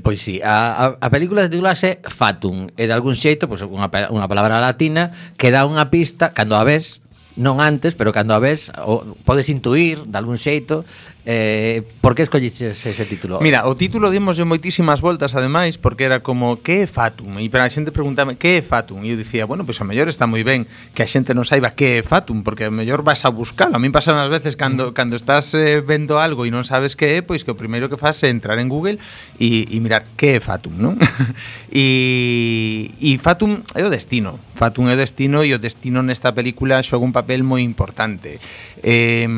[0.02, 3.92] pois sí, a, a, a película titulase Fatum, e de algún xeito, pois pues, unha,
[4.10, 7.04] unha palabra latina que dá unha pista, cando a ves,
[7.38, 10.84] non antes, pero cando a ves o, podes intuir de algún xeito
[11.24, 13.38] Eh, por que escolliches ese título?
[13.42, 17.62] Mira, o título dimoslle moitísimas voltas ademais porque era como que é Fatum e para
[17.62, 20.26] a xente preguntame que é Fatum e eu dicía, bueno, pois pues, a mellor está
[20.26, 20.66] moi ben
[20.98, 23.78] que a xente non saiba que é Fatum porque a mellor vas a buscalo.
[23.78, 24.94] A min pasa as veces cando mm.
[24.98, 28.02] cando estás eh, vendo algo e non sabes que é, pois que o primeiro que
[28.02, 28.98] faz é entrar en Google
[29.38, 30.98] e, e mirar que é Fatum, non?
[31.70, 34.42] e, e Fatum é o destino.
[34.58, 38.42] Fatum é o destino e o destino nesta película xoga un papel moi importante.
[38.82, 39.30] Eh,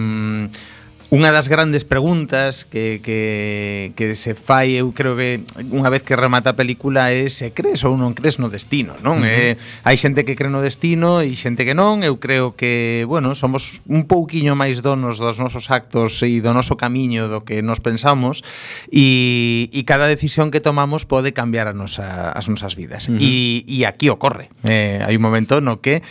[1.13, 6.17] Unha das grandes preguntas que, que, que se fai, eu creo que unha vez que
[6.17, 9.21] remata a película é se crees ou non crees no destino, non?
[9.21, 9.54] Uh -huh.
[9.54, 13.38] eh, hai xente que cree no destino e xente que non, eu creo que, bueno,
[13.38, 17.78] somos un pouquiño máis donos dos nosos actos e do noso camiño do que nos
[17.78, 18.41] pensamos
[18.89, 23.06] e, e cada decisión que tomamos pode cambiar a nosa, as nosas vidas.
[23.06, 23.21] Uh -huh.
[23.21, 23.34] e,
[23.69, 24.49] e aquí ocorre.
[24.65, 26.02] Eh, hai un momento no que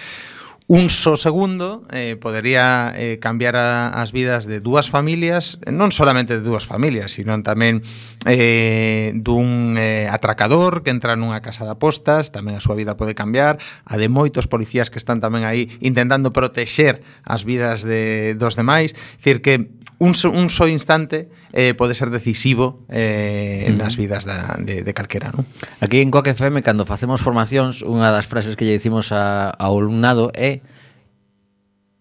[0.69, 6.39] un só segundo eh, podería eh, cambiar a, as vidas de dúas familias, non solamente
[6.39, 7.83] de dúas familias, sino tamén
[8.25, 13.19] eh, dun eh, atracador que entra nunha casa de apostas, tamén a súa vida pode
[13.19, 18.55] cambiar, a de moitos policías que están tamén aí intentando protexer as vidas de dos
[18.55, 23.79] demais, dicir que un, so, un só instante eh, pode ser decisivo eh, mm.
[23.79, 25.47] nas vidas da, de, de calquera, non?
[25.79, 29.79] Aquí en Coque FM, cando facemos formacións, unha das frases que lle dicimos a, ao
[29.79, 30.62] alumnado é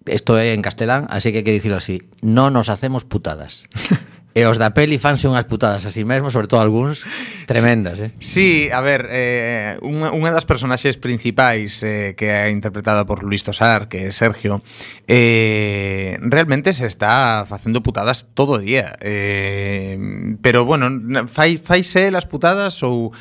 [0.05, 2.01] Esto é en castelán, así que hai que dicilo así.
[2.25, 3.69] Non nos hacemos putadas.
[4.31, 7.03] E os da peli fanse unhas putadas así mesmo, sobre todo algúns,
[7.51, 8.15] tremendas, eh?
[8.23, 13.43] Sí, a ver, eh, unha, unha das personaxes principais eh, que é interpretada por Luis
[13.43, 14.63] Tosar, que é Sergio,
[15.03, 18.95] eh, realmente se está facendo putadas todo o día.
[19.03, 19.99] Eh,
[20.39, 20.87] pero, bueno,
[21.27, 23.11] fai, faise las putadas ou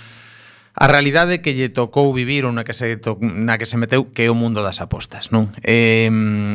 [0.80, 4.08] a realidade que lle tocou vivir ou na que se, to, na que se meteu
[4.08, 5.52] que é o mundo das apostas, non?
[5.60, 6.08] Eh,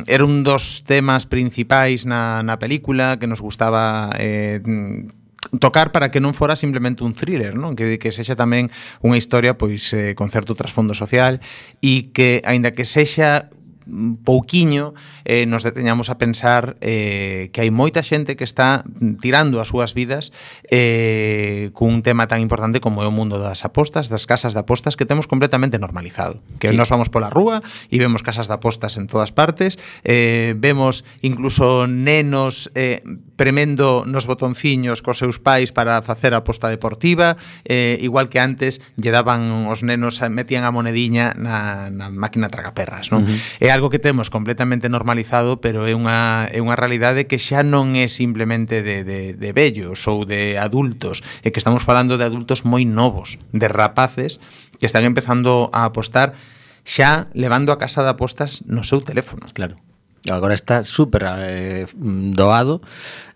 [0.09, 4.65] era un dos temas principais na, na película que nos gustaba eh,
[5.61, 7.77] tocar para que non fora simplemente un thriller, non?
[7.77, 8.73] Que, que sexa tamén
[9.05, 11.37] unha historia pois eh, con certo trasfondo social
[11.85, 13.53] e que, aínda que sexa
[14.23, 14.93] pouquiño
[15.25, 18.83] eh, nos deteñamos a pensar eh, que hai moita xente que está
[19.21, 20.33] tirando as súas vidas
[20.69, 24.97] eh, cun tema tan importante como é o mundo das apostas, das casas de apostas
[24.97, 26.41] que temos completamente normalizado.
[26.59, 26.75] Que sí.
[26.75, 31.85] nos vamos pola rúa e vemos casas de apostas en todas partes, eh, vemos incluso
[31.85, 33.01] nenos eh,
[33.35, 38.79] premendo nos botonciños cos seus pais para facer a aposta deportiva, eh, igual que antes
[38.95, 43.27] lle daban os nenos, metían a monediña na, na máquina tragaperras, non?
[43.27, 43.63] Uh -huh.
[43.63, 47.95] É algo que temos completamente normalizado, pero é unha, é unha realidade que xa non
[47.99, 52.63] é simplemente de, de, de vellos ou de adultos, é que estamos falando de adultos
[52.63, 54.39] moi novos, de rapaces
[54.79, 56.35] que están empezando a apostar
[56.85, 59.49] xa levando a casa de apostas no seu teléfono.
[59.51, 59.75] Claro.
[60.29, 62.81] Agora está super eh, doado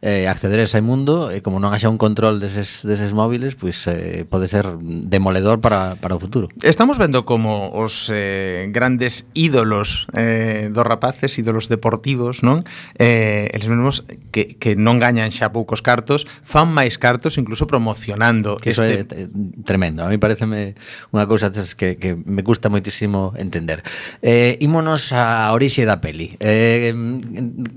[0.02, 3.84] eh, acceder a ese mundo e como non haxa un control deses, deses móviles, pois
[3.84, 6.48] pues, eh, pode ser demoledor para, para o futuro.
[6.64, 12.64] Estamos vendo como os eh, grandes ídolos eh, dos rapaces, ídolos deportivos, non?
[12.96, 18.56] Eh, eles mesmos que, que non gañan xa poucos cartos, fan máis cartos incluso promocionando.
[18.56, 19.04] Que este...
[19.04, 19.28] Iso é
[19.68, 20.08] tremendo.
[20.08, 20.80] A mí pareceme
[21.12, 23.84] unha cousa que, que me gusta moitísimo entender.
[24.24, 26.40] Eh, ímonos á orixe da peli.
[26.40, 26.79] Eh,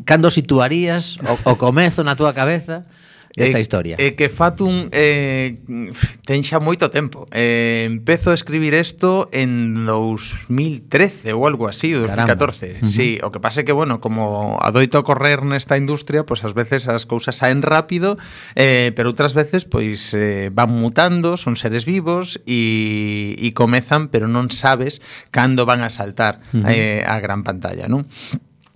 [0.05, 2.84] cando situarías o, o comezo na túa cabeza
[3.36, 3.96] esta eh, historia?
[3.98, 5.57] É eh, que Fatum eh,
[6.28, 7.24] ten xa moito tempo.
[7.32, 12.05] Eh, empezo a escribir isto en 2013 ou algo así, 2014.
[12.12, 12.36] Caramba.
[12.36, 12.86] Uh -huh.
[12.86, 16.53] Sí, o que pasa é que, bueno, como adoito a correr nesta industria, pois pues,
[16.53, 18.20] ás veces as cousas saen rápido,
[18.53, 24.28] eh, pero outras veces pois eh, van mutando, son seres vivos e, e comezan, pero
[24.28, 25.00] non sabes
[25.32, 26.68] cando van a saltar uh -huh.
[26.68, 28.05] eh, a gran pantalla, non?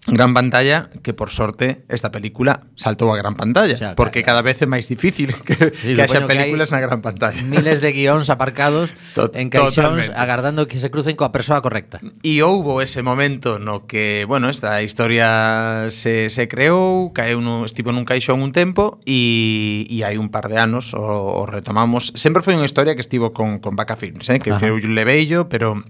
[0.07, 4.39] gran pantalla que por sorte esta película saltou a gran pantalla, o sea, porque claro.
[4.39, 7.43] cada vez é máis difícil que, sí, que haxa películas que na gran pantalla.
[7.43, 11.99] Miles de guións aparcados to en caixóns agardando que se crucen coa persoa correcta.
[12.23, 17.91] E houbo ese momento no que, bueno, esta historia se, se creou, caeu no, estivo
[17.91, 22.15] nun caixón un tempo e, e hai un par de anos o, o retomamos.
[22.15, 24.63] Sempre foi unha historia que estivo con, con Vaca Films, eh, que Ajá.
[24.63, 25.83] feu Leveillo, pero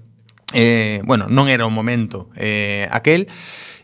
[0.53, 3.29] eh, bueno, non era o momento eh, aquel,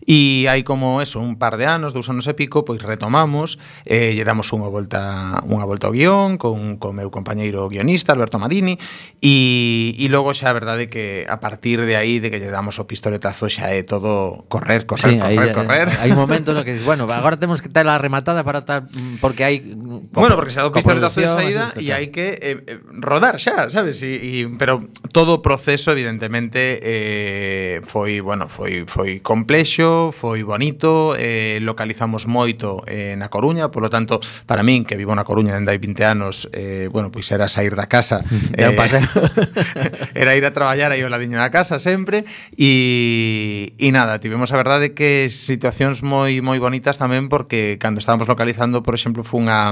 [0.03, 4.11] E hai como eso, un par de anos, dous anos e pico, pois retomamos, eh,
[4.19, 8.75] lle damos unha volta unha volta ao guión con, con meu compañeiro guionista Alberto Madini
[9.23, 12.83] e, e logo xa a verdade que a partir de aí de que lle damos
[12.83, 15.89] o pistoletazo xa é todo correr, correr, sí, correr, aí, correr.
[16.03, 18.91] Hai un momento no que dices, bueno, agora temos que ter a rematada para tal
[19.23, 23.39] porque hai Bueno, porque xa do pistoletazo de saída e hai que eh, eh rodar
[23.39, 24.03] xa, sabes?
[24.03, 24.83] E, e, pero
[25.15, 32.81] todo o proceso evidentemente eh, foi, bueno, foi foi complexo foi bonito, eh, localizamos moito
[32.89, 36.49] eh, na Coruña, polo tanto, para min, que vivo na Coruña dende hai 20 anos,
[36.55, 38.25] eh, bueno, pois era sair da casa,
[38.57, 38.73] eh,
[40.23, 42.25] era ir a traballar aí ao ladiño da casa sempre,
[42.57, 48.27] e, e nada, tivemos a verdade que situacións moi moi bonitas tamén porque cando estábamos
[48.27, 49.71] localizando, por exemplo, fun a,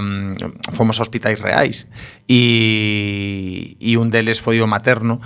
[0.77, 1.89] fomos a hospitais reais,
[2.31, 5.25] e, e un deles foi o materno,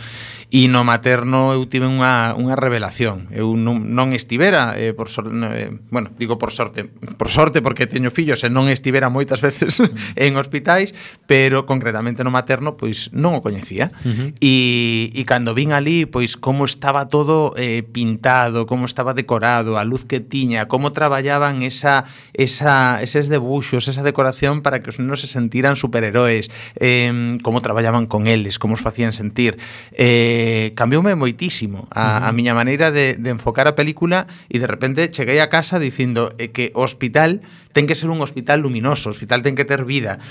[0.55, 3.27] E no materno eu tive unha, unha revelación.
[3.35, 7.91] Eu non, non estivera, eh, por sorte, eh, bueno, digo por sorte, por sorte porque
[7.91, 9.83] teño fillos e non estivera moitas veces
[10.15, 10.95] en hospitais,
[11.27, 13.91] pero concretamente no materno pois non o coñecía.
[14.07, 14.29] Uh -huh.
[14.39, 19.83] E, e cando vin ali, pois como estaba todo eh, pintado, como estaba decorado, a
[19.83, 25.19] luz que tiña, como traballaban esa, esa, eses debuxos, esa decoración para que os nenos
[25.19, 26.47] se sentiran superheróis,
[26.79, 29.59] eh, como traballaban con eles, como os facían sentir.
[29.99, 32.29] Eh, Eh, cambioume moitísimo a, uh -huh.
[32.29, 36.37] a miña maneira de, de enfocar a película e de repente cheguei a casa dicindo
[36.37, 37.41] eh, que o hospital
[37.75, 40.23] ten que ser un hospital luminoso, o hospital ten que ter vida.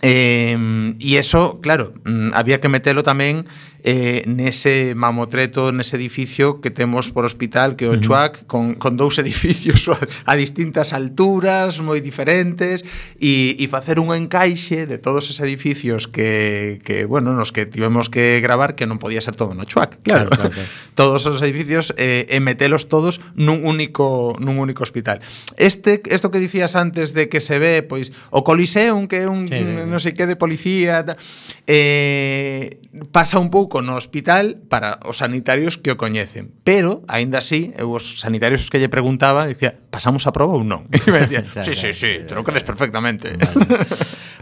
[0.00, 0.56] Eh,
[1.02, 3.44] e eso, claro, mm, había que metelo tamén
[3.84, 8.94] eh, nese mamotreto, nese edificio que temos por hospital, que é o Chuac, con, con
[8.94, 12.86] dous edificios a, a distintas alturas, moi diferentes,
[13.18, 18.06] e, e facer un encaixe de todos os edificios que, que, bueno, nos que tivemos
[18.06, 20.30] que gravar, que non podía ser todo no Chuac, claro.
[20.30, 20.70] claro, claro, claro.
[20.94, 25.18] todos os edificios eh, e metelos todos nun único, nun único hospital.
[25.58, 29.26] Este, esto que dicías antes, antes de que se ve pois o Coliseum, que é
[29.26, 31.16] un sí, non sei que de policía, ta,
[31.64, 36.52] eh, pasa un pouco no hospital para os sanitarios que o coñecen.
[36.60, 40.64] Pero, aínda así, eu os sanitarios os que lle preguntaba, dicía, pasamos a proba ou
[40.68, 40.84] non?
[40.92, 43.32] E me dicían, sí, sí, sí, te lo crees perfectamente.
[43.40, 43.88] Vale.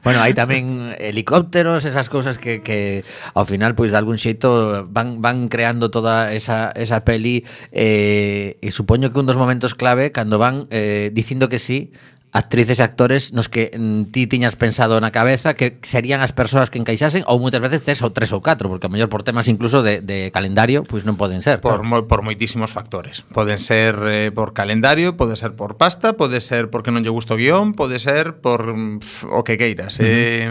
[0.02, 3.06] bueno, hai tamén helicópteros, esas cousas que, que
[3.38, 8.68] ao final, pois, de algún xeito van, van creando toda esa, esa peli eh, e
[8.74, 11.92] supoño que un dos momentos clave cando van eh, dicindo que sí
[12.32, 16.70] actrices e actores nos que mm, ti tiñas pensado na cabeza que serían as persoas
[16.70, 19.50] que encaixasen ou moitas veces tes ou tres ou catro, porque a mellor por temas
[19.50, 21.58] incluso de, de calendario, pois non poden ser.
[21.58, 21.82] Por, claro.
[21.82, 23.26] mo, por moitísimos factores.
[23.34, 27.34] Poden ser eh, por calendario, pode ser por pasta, pode ser porque non lle gusto
[27.34, 29.98] o guión, pode ser por mm, pff, o que queiras.
[29.98, 30.06] Uh -huh.
[30.06, 30.50] eh,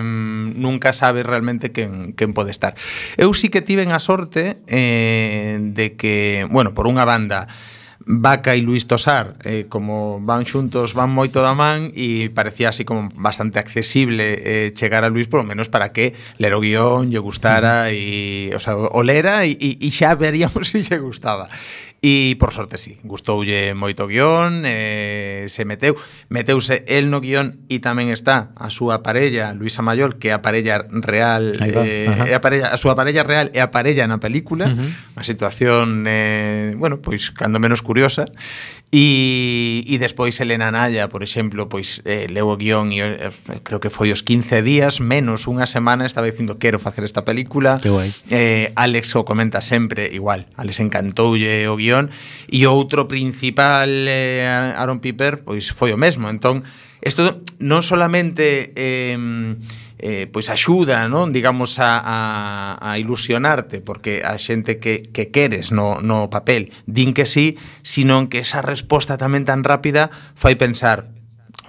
[0.60, 2.76] nunca sabes realmente quen, quen pode estar.
[3.16, 7.48] Eu sí que tiven a sorte eh, de que, bueno, por unha banda,
[8.06, 12.88] Vaca e Luis Tosar, eh, como van xuntos, van moito da man e parecía así
[12.88, 17.20] como bastante accesible eh, chegar a Luis, polo menos para que ler o guión, lle
[17.20, 17.94] gustara mm.
[17.94, 18.04] e,
[18.56, 21.52] o sea, o lera e, e xa veríamos se lle gustaba.
[22.02, 26.00] E por sorte sí, gustoulle moito o guión, eh, se meteu,
[26.32, 30.40] meteuse el no guión e tamén está a súa parella, Luisa Mayol, que é a
[30.40, 32.24] parella real, va, eh, ajá.
[32.32, 35.20] é a parella, a súa parella real é a parella na película, uh -huh.
[35.20, 38.32] unha situación eh, bueno, pois cando menos curiosa.
[38.92, 43.30] E, e despois Elena Anaya, por exemplo, pois eh, leo o guión e eh,
[43.62, 47.78] creo que foi os 15 días menos unha semana estaba dicindo quero facer esta película.
[47.78, 48.10] Que guai.
[48.34, 52.10] Eh, Alex o comenta sempre igual, Alex encantoulle o guión
[52.50, 56.26] e outro principal eh, Aaron Piper pois foi o mesmo.
[56.26, 56.66] Entón,
[57.06, 59.14] isto non solamente eh,
[60.00, 61.36] eh, pois axuda, non?
[61.36, 62.18] digamos, a, a,
[62.80, 68.32] a ilusionarte, porque a xente que, que queres no, no papel din que sí, sino
[68.32, 70.08] que esa resposta tamén tan rápida
[70.40, 71.19] fai pensar,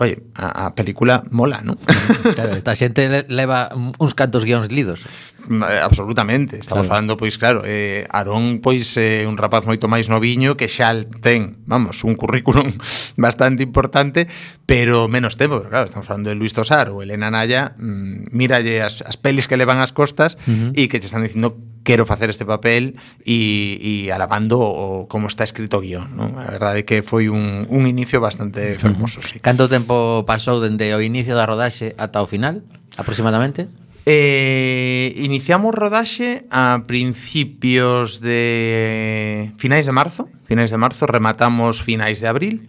[0.01, 1.77] Oye, a, a película mola, non?
[2.35, 3.69] Claro, esta xente leva
[4.01, 5.05] uns cantos guións lidos.
[5.05, 7.05] Eh, absolutamente, estamos claro.
[7.05, 11.61] falando, pois claro, eh, Arón, pois eh, un rapaz moito máis noviño que xa ten,
[11.69, 12.73] vamos, un currículum
[13.21, 14.25] bastante importante,
[14.65, 18.81] pero menos tempo, pero claro, estamos falando de Luis Tosar ou Elena Naya, mmm, míralle
[18.81, 20.89] as, as pelis que levan as costas e uh -huh.
[20.89, 25.79] que te están dicindo quero facer este papel e, e alabando o, como está escrito
[25.79, 26.37] o guión non?
[26.37, 29.41] a verdade é que foi un, un inicio bastante fermoso sí.
[29.41, 32.61] Canto tempo pasou dende o inicio da rodaxe ata o final,
[32.97, 33.69] aproximadamente?
[34.09, 42.27] Eh, iniciamos rodaxe a principios de finais de marzo, finais de marzo, rematamos finais de
[42.27, 42.69] abril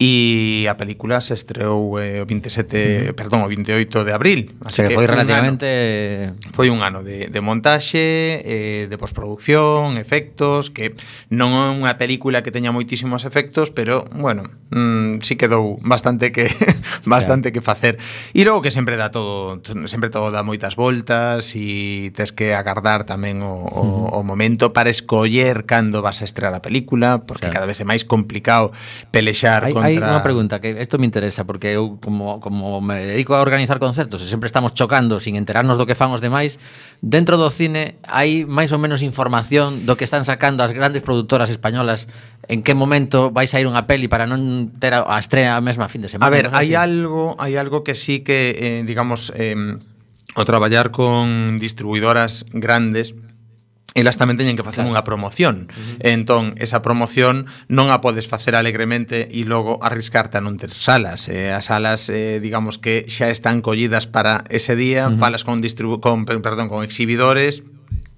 [0.00, 3.20] E a película se estreou eh, o 27, mm.
[3.20, 6.80] perdón, o 28 de abril, así o sea, que, foi relativamente un ano, foi un
[6.80, 10.96] ano de de montaxe, eh de postproducción, efectos, que
[11.28, 16.32] non é unha película que teña moitísimos efectos, pero bueno, mm, si sí quedou bastante
[16.32, 16.48] que
[17.04, 17.54] bastante yeah.
[17.54, 18.00] que facer.
[18.32, 23.04] E logo que sempre dá todo, sempre todo dá moitas voltas e tes que agardar
[23.04, 24.16] tamén o, o, mm.
[24.16, 27.60] o momento para escoller cando vas a estrear a película, porque yeah.
[27.60, 28.72] cada vez é máis complicado
[29.12, 33.02] pelexar hai, con Hai unha pregunta que isto me interesa porque eu como como me
[33.02, 36.62] dedico a organizar concertos e sempre estamos chocando sin enterarnos do que fan os demais,
[37.02, 41.50] dentro do cine hai máis ou menos información do que están sacando as grandes produtoras
[41.50, 42.06] españolas
[42.46, 45.90] en que momento vai ir unha peli para non ter a, a estrena a mesma
[45.90, 46.26] fin de semana.
[46.26, 49.56] A ver, hai algo, hai algo que sí que eh, digamos eh,
[50.34, 53.14] o traballar con distribuidoras grandes
[53.94, 54.94] elas tamén teñen que facer claro.
[54.94, 55.66] unha promoción.
[55.66, 56.14] Uh -huh.
[56.14, 61.26] Entón, esa promoción non a podes facer alegremente e logo arriscarte a non ter salas.
[61.26, 65.18] Eh, as salas, eh, digamos que xa están collidas para ese día, uh -huh.
[65.18, 65.58] falas con,
[65.98, 67.66] con, perdón, con exhibidores,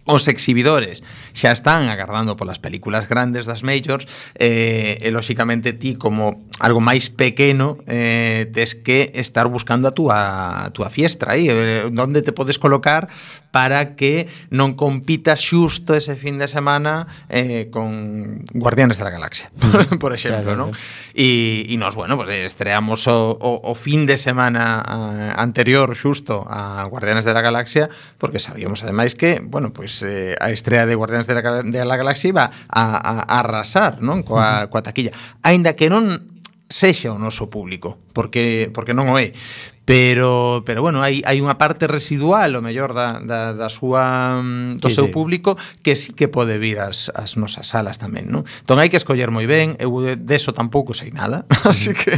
[0.02, 6.42] Os exhibidores xa están agardando polas películas grandes das majors eh, e, lóxicamente, ti como
[6.58, 10.18] algo máis pequeno eh, tes que estar buscando a túa,
[10.66, 13.14] a túa fiestra aí, eh, onde te podes colocar
[13.52, 19.52] para que non compita xusto ese fin de semana eh, con Guardianes da Galaxia,
[20.02, 20.70] por exemplo, claro, non?
[21.12, 26.48] E, e nos, bueno, pues, estreamos o, o, o fin de semana a, anterior xusto
[26.48, 31.28] a Guardianes da Galaxia, porque sabíamos ademais que, bueno, pues, eh, a estrea de Guardianes
[31.28, 34.24] da, da Galaxia iba a, a, a arrasar, non?
[34.24, 35.12] Coa, coa taquilla.
[35.44, 36.24] Ainda que non
[36.72, 39.36] sexa o noso público, porque porque non o é.
[39.84, 44.78] Pero pero bueno, hai hai unha parte residual, o mellor da da da súa mm,
[44.78, 45.12] do sí, seu sí.
[45.12, 48.46] público que sí que pode vir ás ás nosas salas tamén, non?
[48.62, 51.98] Entón hai que escoller moi ben, eu deso de tampouco sei nada, así mm.
[51.98, 52.12] que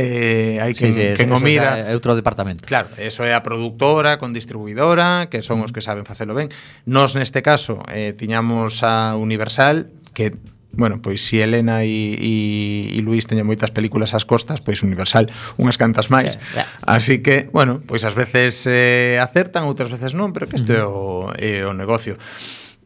[0.00, 1.76] eh hai que sí, sí, que o mira.
[1.76, 2.64] É outro departamento.
[2.64, 5.74] Claro, eso é a produtora con distribuidora, que son os mm.
[5.76, 6.48] que saben facelo ben.
[6.88, 10.40] Nos neste caso eh tiñamos a Universal que
[10.72, 12.34] bueno, pois si Elena e, e,
[12.94, 15.26] e Luís teñen moitas películas ás costas, pois Universal
[15.58, 16.38] unhas cantas máis.
[16.86, 20.86] Así que, bueno, pois ás veces eh, acertan, outras veces non, pero que este é
[20.86, 22.14] o, é o negocio.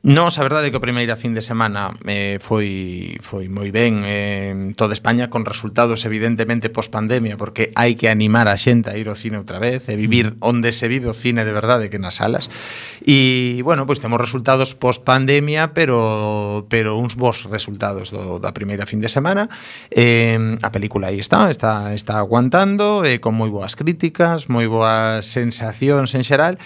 [0.04, 4.52] Nos, a verdade, que o primeira fin de semana eh, foi, foi moi ben eh,
[4.76, 9.08] toda España con resultados evidentemente post pandemia porque hai que animar a xente a ir
[9.08, 10.44] ao cine outra vez e vivir mm.
[10.44, 12.52] onde se vive o cine de verdade que nas salas.
[13.00, 18.84] E, bueno, pois temos resultados post pandemia pero, pero uns bons resultados do, da primeira
[18.84, 19.48] fin de semana.
[19.88, 25.24] Eh, a película aí está está, está aguantando eh, con moi boas críticas moi boas
[25.24, 26.60] sensacións en xeral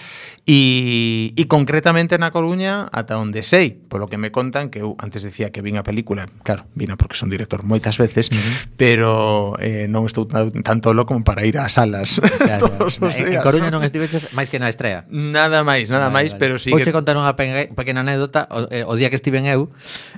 [0.45, 5.21] E, e concretamente na Coruña ata onde sei, polo que me contan que eu antes
[5.21, 8.55] decía que vin a película, claro, vina porque son director moitas veces, uh -huh.
[8.79, 9.09] pero
[9.61, 12.17] eh, non estou tan tolo como para ir ás salas.
[12.17, 13.39] Claro, todos os días.
[13.39, 15.05] En Coruña non estiveches máis que na estrea.
[15.11, 16.41] Nada máis, nada vale, máis, vale.
[16.41, 16.89] pero sí Vou que...
[16.95, 19.69] contar unha pequena anécdota, o, eh, o día que estiven eu,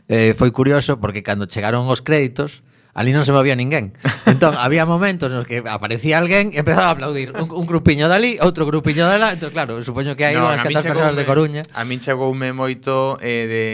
[0.07, 3.95] eh, foi curioso porque cando chegaron os créditos, Ali non se movía ninguén.
[4.27, 8.35] Entón, había momentos nos que aparecía alguén e empezaba a aplaudir un, un grupiño dali,
[8.43, 9.31] outro grupiño dala.
[9.31, 11.63] Entón, claro, supoño que hai no, unhas cantas persoas de Coruña.
[11.71, 13.65] A min chegoume moito eh, de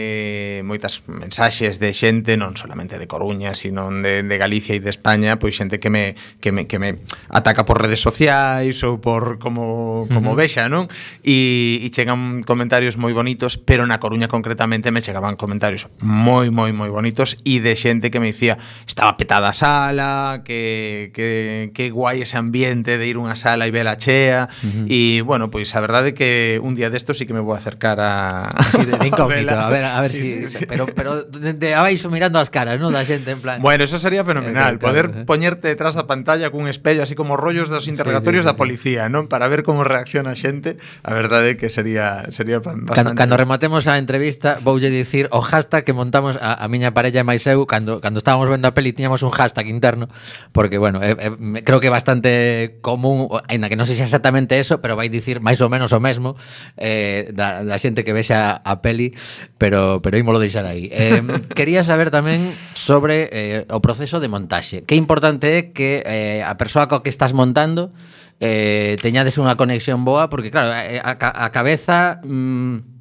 [0.62, 5.34] moitas mensaxes de xente, non solamente de Coruña, sino de, de Galicia e de España,
[5.42, 10.06] pois xente que me, que me, que me ataca por redes sociais ou por como,
[10.14, 10.38] como uh -huh.
[10.38, 10.86] vexa, non?
[11.26, 16.70] E, e chegan comentarios moi bonitos, pero na Coruña concretamente me chegaban comentarios moi, moi,
[16.70, 22.22] moi bonitos e de xente que me dicía, estaba apetada sala, que, que, que guai
[22.22, 24.86] ese ambiente de ir unha sala e ver a chea, uh -huh.
[24.86, 26.30] e, bueno, pois a verdade é que
[26.60, 28.52] un día desto sí que me vou acercar a...
[28.72, 30.28] Sí, de, de incógnito, a ver, a ver sí, si...
[30.48, 30.66] Sí, sí.
[30.68, 33.58] Pero, pero de, de abaixo mirando as caras, non, da xente, en plan...
[33.64, 35.24] Bueno, eso sería fenomenal, eh, claro, poder eh.
[35.24, 38.60] poñerte detrás da pantalla cun espello, así como rollos dos interrogatorios sí, sí, sí, da
[38.60, 39.32] policía, non?
[39.32, 42.92] Para ver como reacciona a xente, a verdade é que sería sería bastante...
[42.92, 47.22] Cando, cando rematemos a entrevista, voulle dicir o hashtag que montamos a, a miña parella
[47.22, 50.10] e máis eu cando, cando estábamos vendo a peli tiñamos un hashtag interno,
[50.50, 54.58] porque, bueno, eh, eh, creo que é bastante común, aínda que non sei se exactamente
[54.58, 56.34] eso, pero vai dicir máis ou menos o mesmo
[56.74, 59.14] eh, da, da xente que vexa a peli,
[59.54, 60.90] pero, pero ímolo deixar aí.
[60.90, 61.22] Eh,
[61.54, 62.42] quería saber tamén
[62.74, 64.82] sobre eh, o proceso de montaxe.
[64.82, 67.94] Que importante é que eh, a persoa co que estás montando
[68.42, 70.82] eh, teñades unha conexión boa, porque, claro, a,
[71.14, 72.18] a, a cabeza...
[72.26, 72.98] Mm,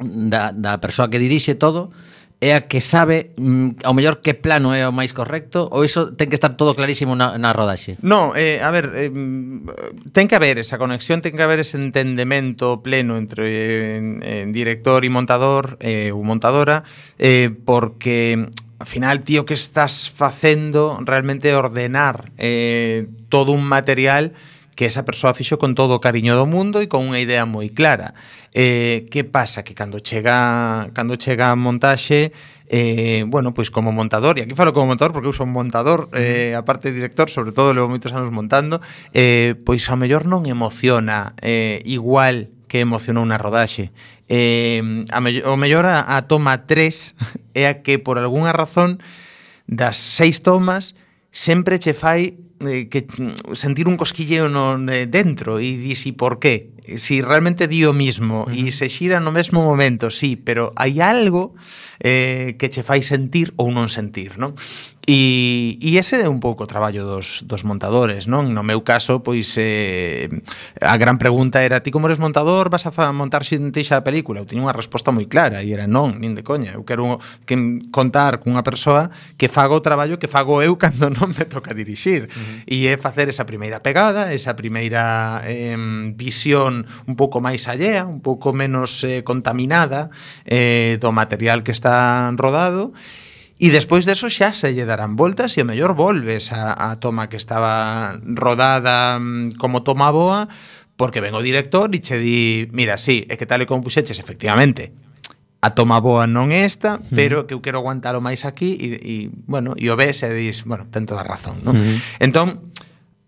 [0.00, 1.92] da, da persoa que dirixe todo
[2.40, 6.16] é a que sabe mm, ao mellor que plano é o máis correcto ou iso
[6.16, 8.00] ten que estar todo clarísimo na, na rodaxe?
[8.00, 9.12] No, eh, a ver, eh,
[10.16, 14.46] ten que haber esa conexión, ten que haber ese entendemento pleno entre eh, en, en
[14.56, 16.80] director e montador eh, ou montadora
[17.20, 18.48] eh, porque
[18.80, 24.32] al final, tío, que estás facendo realmente ordenar eh, todo un material
[24.80, 27.68] que esa persoa fixo con todo o cariño do mundo e con unha idea moi
[27.68, 28.16] clara.
[28.56, 29.60] Eh, que pasa?
[29.60, 32.32] Que cando chega, cando chega a montaxe,
[32.64, 36.56] eh, bueno, pois como montador, e aquí falo como montador porque eu son montador, eh,
[36.56, 38.80] aparte de director, sobre todo levo moitos anos montando,
[39.12, 43.92] eh, pois ao mellor non emociona eh, igual que emocionou na rodaxe.
[44.32, 44.80] Eh,
[45.12, 46.88] a mellor, o mellor a, a toma 3
[47.52, 48.96] é a que por algunha razón
[49.68, 50.96] das seis tomas
[51.36, 56.38] sempre che fai eh, que mm, sentir un cosquilleo no, eh, dentro e disi por
[56.38, 56.76] qué?
[56.96, 58.68] Si realmente di o mismo uh -huh.
[58.68, 61.56] e se xira no mesmo momento, sí, pero hai algo
[62.00, 64.56] eh, que che fai sentir ou non sentir, non?
[65.06, 68.52] E, e ese é un pouco o traballo dos, dos montadores, non?
[68.52, 70.28] No meu caso, pois, eh,
[70.78, 74.38] a gran pregunta era ti como eres montador, vas a montar xintixa a película?
[74.38, 76.76] Eu tiña unha resposta moi clara e era non, nin de coña.
[76.78, 77.56] Eu quero que
[77.90, 82.28] contar cunha persoa que fago o traballo que fago eu cando non me toca dirixir.
[82.28, 82.56] Uh -huh.
[82.68, 85.74] E é facer esa primeira pegada, esa primeira eh,
[86.12, 90.12] visión un pouco máis allea, un pouco menos eh, contaminada
[90.46, 92.94] eh, do material que está está rodado
[93.60, 97.28] E despois deso xa se lle darán voltas e o mellor volves a, a toma
[97.28, 100.48] que estaba rodada mm, como toma boa
[100.96, 104.16] porque ven o director e che di mira, sí, é que tal e como puxeches
[104.16, 104.96] efectivamente
[105.60, 108.86] a toma boa non é esta, pero que eu quero aguantar o máis aquí e,
[108.96, 109.14] e
[109.44, 111.76] bueno, e o ves e dis, bueno, ten toda a razón, non?
[111.76, 112.00] Mm.
[112.16, 112.72] Entón,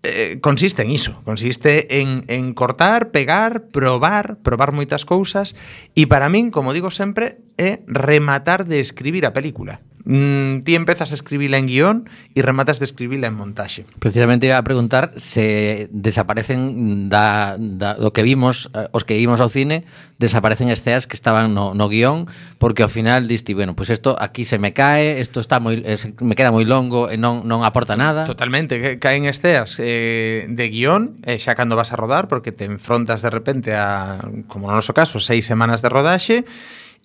[0.03, 5.55] eh, consiste en iso, consiste en, en cortar, pegar, probar, probar moitas cousas
[5.94, 9.78] e para min, como digo sempre, é rematar de escribir a película.
[10.05, 13.86] Mm, ti empezas a escribila en guión e rematas de escribila en montaxe.
[14.03, 19.38] Precisamente iba a preguntar se desaparecen da, da do que vimos, eh, os que vimos
[19.38, 19.86] ao cine,
[20.18, 22.26] desaparecen escenas que estaban no, no guión,
[22.59, 25.94] porque ao final diste, bueno, pues isto aquí se me cae, isto está moi eh,
[25.94, 28.26] es, me queda moi longo e non non aporta nada.
[28.26, 33.22] Totalmente, caen esteas eh, de guión, eh, xa cando vas a rodar porque te enfrontas
[33.22, 34.18] de repente a
[34.50, 36.42] como no noso caso, seis semanas de rodaxe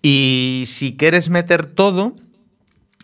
[0.01, 2.17] e si queres meter todo,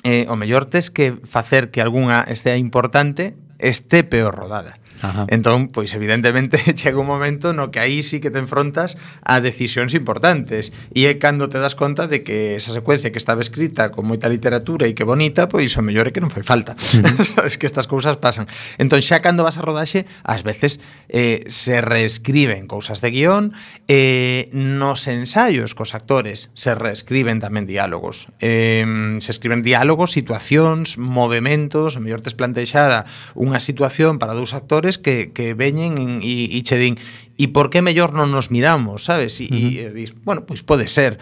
[0.04, 4.76] eh, o mellor tes que facer que algunha estea importante este peor rodada.
[5.04, 5.28] Ajá.
[5.28, 9.92] Entón, pois evidentemente chega un momento no que aí sí que te enfrontas a decisións
[9.92, 14.08] importantes e é cando te das conta de que esa secuencia que estaba escrita con
[14.08, 16.80] moita literatura e que bonita, pois o mellor é que non fai falta.
[17.36, 18.48] Sabes que estas cousas pasan.
[18.80, 20.80] Entón xa cando vas a rodaxe, ás veces
[21.12, 23.52] eh, se reescriben cousas de guión,
[23.92, 28.32] eh, nos ensaios cos actores se reescriben tamén diálogos.
[28.40, 28.88] Eh,
[29.20, 33.04] se escriben diálogos, situacións, movimentos, o mellor tes plantexada
[33.36, 36.96] unha situación para dous actores que, que veñen e, e che din
[37.34, 39.42] e por que mellor non nos miramos, sabes?
[39.42, 39.74] E, uh -huh.
[39.80, 41.18] e dis, bueno, pois pode ser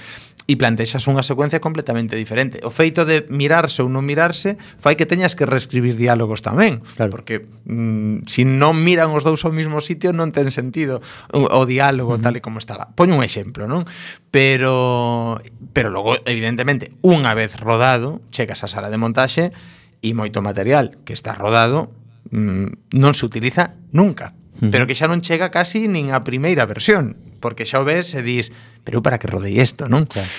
[0.50, 2.60] e plantexas unha secuencia completamente diferente.
[2.68, 7.14] O feito de mirarse ou non mirarse fai que teñas que reescribir diálogos tamén, claro.
[7.14, 11.00] porque mm, se si non miran os dous ao mesmo sitio non ten sentido
[11.32, 12.26] o, o diálogo uh -huh.
[12.28, 12.92] tal e como estaba.
[12.98, 13.88] Poño un exemplo, non?
[14.34, 15.40] Pero
[15.72, 19.56] pero logo evidentemente unha vez rodado, chegas á sala de montaxe
[20.02, 21.94] e moito material que está rodado
[22.32, 26.66] mm, non se utiliza nunca, uh pero que xa non chega casi nin a primeira
[26.70, 28.54] versión, porque xa o ves e dis,
[28.86, 30.06] pero para que rodei isto, non?
[30.06, 30.30] Claro.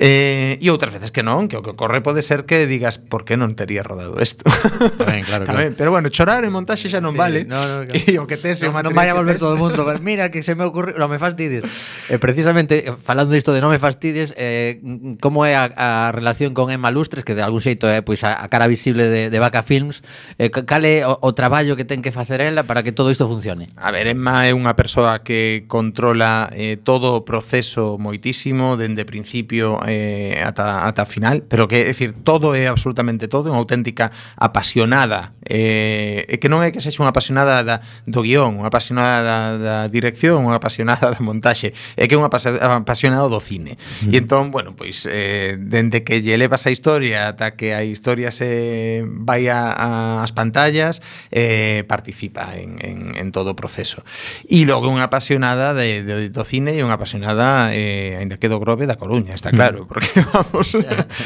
[0.00, 3.28] Eh, e outras veces que non, que o que ocorre pode ser que digas por
[3.28, 4.48] que non tería rodado isto.
[4.96, 5.76] Tamén, claro, Tamén.
[5.76, 5.76] claro.
[5.76, 7.44] Pero bueno, chorar en montaxe xa non sí, vale.
[7.44, 8.00] No, no, claro.
[8.00, 9.84] E o que tes no, non vai a volver todo o mundo.
[9.84, 11.68] Pero mira que se me ocurriu, non me fastidies.
[12.08, 14.80] Eh, precisamente eh, falando disto de non me fastidies, eh,
[15.20, 18.24] como é a, a relación con Emma Lustres, que de algún xeito é eh, pois
[18.24, 20.00] a, a cara visible de, de Vaca Films,
[20.40, 23.28] eh, cal é o, o traballo que ten que facer ela para que todo isto
[23.28, 23.68] funcione?
[23.76, 29.76] A ver, Emma é unha persoa que controla eh, todo o proceso moitísimo dende principio
[29.90, 35.34] eh, ata, ata final, pero que, é dicir, todo é absolutamente todo, unha auténtica apasionada,
[35.44, 39.76] eh, que non é que sexa unha apasionada da, do guión, unha apasionada da, da
[39.90, 43.76] dirección, unha apasionada da montaxe, é que é unha apasionada do cine.
[44.06, 44.14] Mm.
[44.14, 48.30] E entón, bueno, pois, eh, dende que lle levas a historia ata que a historia
[48.30, 49.88] se vai a, a
[50.22, 54.06] as pantallas, eh, participa en, en, en todo o proceso.
[54.46, 58.60] E logo unha apasionada de, de, do cine e unha apasionada, eh, ainda que do
[58.60, 60.76] Grove, da Coruña, está claro, mm claro, porque vamos,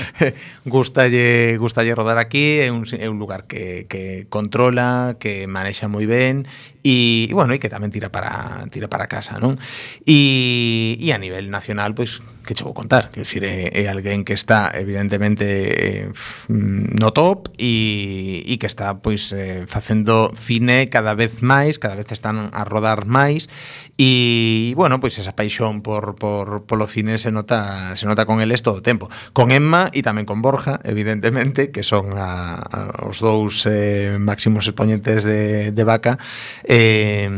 [0.65, 6.07] gustalle, gustalle rodar aquí, é un, é un lugar que, que controla, que manexa moi
[6.07, 6.47] ben
[6.85, 9.57] e, e bueno, e que tamén tira para tira para casa, non?
[10.05, 13.89] E, e a nivel nacional, pois pues, que che vou contar, que decir, é, é
[13.89, 16.13] alguén que está evidentemente eh,
[16.53, 22.13] no top e, e que está pois eh, facendo cine cada vez máis, cada vez
[22.13, 23.49] están a rodar máis
[23.97, 28.43] e, bueno, pois esa paixón por, por polo cine se nota se nota con con
[28.43, 29.07] eles todo o tempo.
[29.31, 34.67] Con Emma e tamén con Borja, evidentemente, que son a, a, os dous eh, máximos
[34.67, 36.19] exponentes de, de Vaca,
[36.67, 37.31] eh,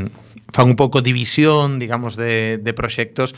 [0.48, 3.36] fan un pouco división, digamos, de, de proxectos,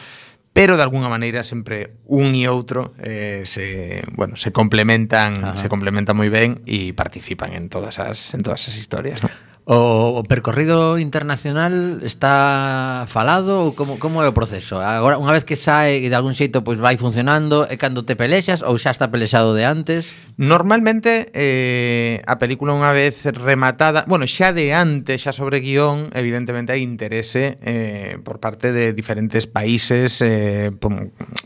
[0.52, 5.56] pero de alguna maneira sempre un e outro eh, se, bueno, se complementan, Ajá.
[5.58, 9.30] se complementan moi ben e participan en todas as en todas as historias, ¿no?
[9.70, 14.80] O percorrido internacional está falado ou como, como é o proceso?
[14.80, 18.16] Agora, unha vez que sae e de algún xeito pois vai funcionando, é cando te
[18.16, 20.16] pelexas ou xa está pelexado de antes?
[20.40, 26.72] Normalmente eh, a película unha vez rematada, bueno, xa de antes, xa sobre guión, evidentemente
[26.72, 30.72] hai interese eh, por parte de diferentes países eh,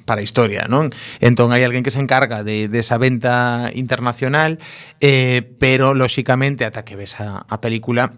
[0.07, 0.95] para a historia, non?
[1.19, 4.63] Entón hai alguén que se encarga de, de esa venta internacional,
[5.03, 8.12] eh, pero lóxicamente ata que ves a, a película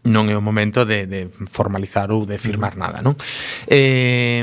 [0.00, 3.20] non é o momento de, de formalizar ou de firmar nada, non?
[3.68, 4.40] Eh,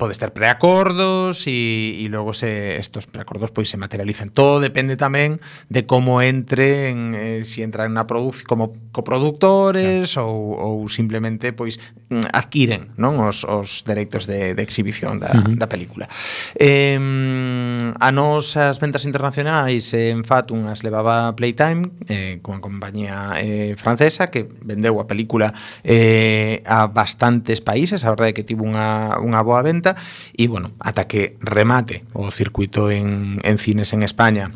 [0.00, 4.32] podes ter preacordos e, e logo se estos preacordos pois se materializan.
[4.32, 10.32] Todo depende tamén de como entren, eh, si entran na produción como coproductores claro.
[10.32, 11.76] ou, ou simplemente pois
[12.08, 15.60] mm, adquiren, non, os, os dereitos de, de exhibición da, uh -huh.
[15.60, 16.08] da película.
[16.56, 23.36] Eh, a nos as ventas internacionais en Fatum as levaba Playtime, eh, con a compañía
[23.36, 25.54] eh, francesa que vendeu a película
[25.84, 29.98] eh, a bastantes países, a verdade que tivo unha, unha boa venta,
[30.34, 34.50] e, bueno, ata que remate o circuito en, en cines en España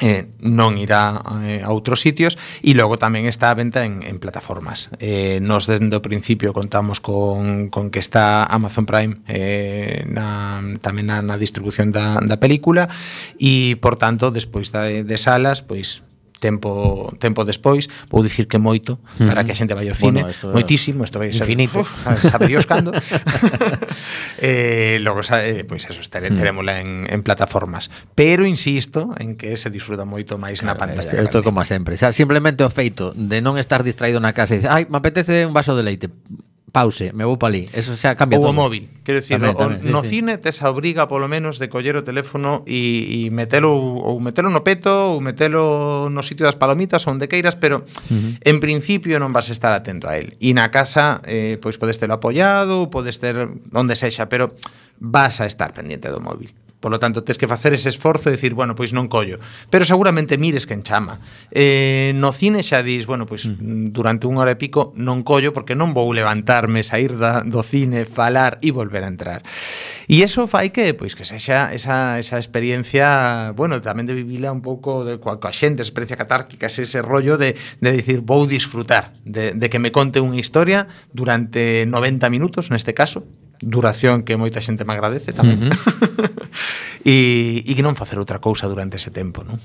[0.00, 4.16] eh, non irá eh, a outros sitios e logo tamén está a venta en, en
[4.16, 4.88] plataformas.
[4.98, 11.12] Eh, nos desde o principio contamos con, con que está Amazon Prime eh, na, tamén
[11.12, 12.88] na, na distribución da, da película
[13.36, 16.00] e por tanto despois da, de salas pois
[16.40, 20.32] tempo tempo despois, vou dicir que moito para que a xente vai ao cine, bueno,
[20.32, 22.90] esto, moitísimo, isto vai ser infinito, uh, sabe Dios cando.
[24.40, 29.68] eh, logo eh, pois eso estaré terémola en en plataformas, pero insisto en que se
[29.68, 31.20] disfruta moito máis claro, na pantalla.
[31.20, 34.64] Isto é como sempre, xa simplemente o feito de non estar distraído na casa e
[34.64, 36.08] dices, "Ai, me apetece un vaso de leite."
[36.70, 37.68] pause, me vou para ali.
[37.74, 38.54] Eso xa cambia Ou todo.
[38.54, 40.22] o móvil, quero dicir, tamén, tamén, sí, no sí.
[40.22, 44.48] cine tes a obriga polo menos de coller o teléfono e, e metelo ou metelo
[44.48, 48.38] no peto ou metelo no sitio das palomitas onde queiras, pero uh -huh.
[48.40, 50.38] en principio non vas estar atento a él.
[50.38, 53.36] E na casa eh, pois podes telo apoiado, podes ter
[53.74, 54.54] onde sexa, pero
[55.02, 56.54] vas a estar pendiente do móvil.
[56.80, 59.36] Por lo tanto, tes que facer ese esforzo e dicir, bueno, pois non collo.
[59.68, 61.20] Pero seguramente mires que enchama.
[61.52, 63.60] Eh, no cine xa dis, bueno, pois mm.
[63.60, 63.86] mm.
[63.92, 68.08] durante unha hora e pico non collo porque non vou levantarme, sair da, do cine,
[68.08, 69.44] falar e volver a entrar.
[70.08, 74.64] E eso fai que, pois, que sexa esa, esa experiencia, bueno, tamén de vivila un
[74.64, 79.12] pouco de coa, coa xente, experiencia catárquica, ese, ese rollo de, de dicir, vou disfrutar,
[79.28, 83.28] de, de que me conte unha historia durante 90 minutos, neste caso,
[83.60, 85.68] duración que moita xente me agradece tamén.
[85.68, 86.40] Uh -huh.
[87.04, 89.60] e, e que non facer outra cousa durante ese tempo, non?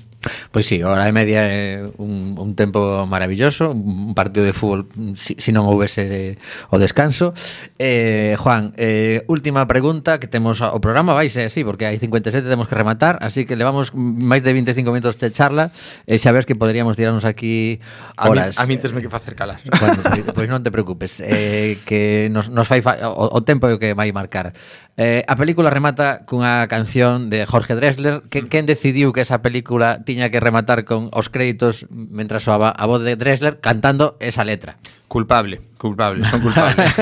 [0.52, 5.36] Pois sí, hora e media é un, un tempo maravilloso, un partido de fútbol si,
[5.36, 6.36] si non houvese
[6.72, 7.32] o descanso.
[7.80, 12.48] Eh, Juan, eh, última pregunta que temos o programa vai ser así, porque hai 57
[12.48, 15.72] temos que rematar, así que levamos máis de 25 minutos de charla
[16.04, 17.80] e xa ves que poderíamos tirarnos aquí
[18.16, 18.60] horas.
[18.60, 19.60] A mí, a mí tesme que facer calar.
[19.64, 23.68] Bueno, pois, pois non te preocupes, eh, que nos, nos fai fa, o, o tempo
[23.76, 24.52] que que vai marcar.
[24.96, 28.26] Eh, a película remata cunha canción de Jorge Drexler.
[28.26, 28.48] Que, mm.
[28.50, 33.06] quen decidiu que esa película tiña que rematar con os créditos mentras soaba a voz
[33.06, 34.76] de Drexler cantando esa letra?
[35.06, 35.60] Culpable.
[35.86, 36.94] Culpable, son culpables.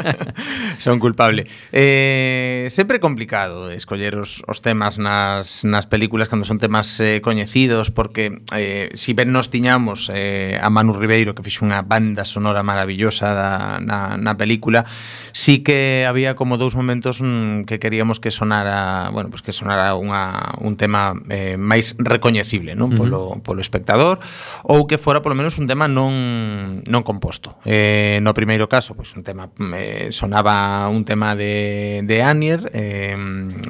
[0.78, 1.46] son culpable.
[1.70, 7.92] Eh, sempre complicado escoller os, os temas nas, nas películas cando son temas eh, coñecidos
[7.92, 12.64] porque eh, si ben nos tiñamos eh, a Manu Ribeiro que fixe unha banda sonora
[12.64, 13.50] maravillosa da,
[13.84, 14.88] na, na película,
[15.36, 19.92] sí que había como dous momentos mm, que queríamos que sonara, bueno, pues que sonara
[19.92, 22.96] unha, un tema eh, máis recoñecible, non?
[22.96, 24.22] Polo, polo espectador
[24.64, 27.60] ou que fora polo menos un tema non non composto.
[27.68, 32.70] Eh, no primeiro caso, pois un tema mm, eh, sonaba un tema de, de Anier,
[32.72, 33.18] eh,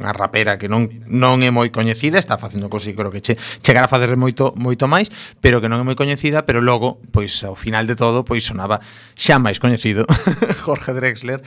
[0.04, 3.88] a rapera que non non é moi coñecida, está facendo cosas creo que che, chegará
[3.88, 5.08] a facer moito moito máis,
[5.40, 8.84] pero que non é moi coñecida, pero logo, pois ao final de todo, pois sonaba
[9.16, 10.04] xa máis coñecido
[10.64, 11.40] Jorge Drexler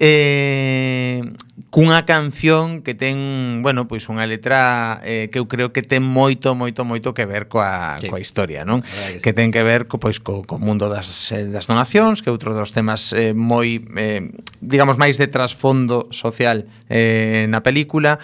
[0.00, 1.20] eh,
[1.68, 6.56] cunha canción que ten, bueno, pois unha letra eh, que eu creo que ten moito,
[6.56, 8.08] moito, moito que ver coa, sí.
[8.08, 8.80] coa historia, non?
[8.80, 9.22] Que, sí.
[9.22, 12.34] que ten que ver co, pois, co, co mundo das, eh, das donacións, que é
[12.34, 14.24] outro dos temas eh, moi, eh,
[14.64, 18.16] digamos, máis de trasfondo social eh, na película,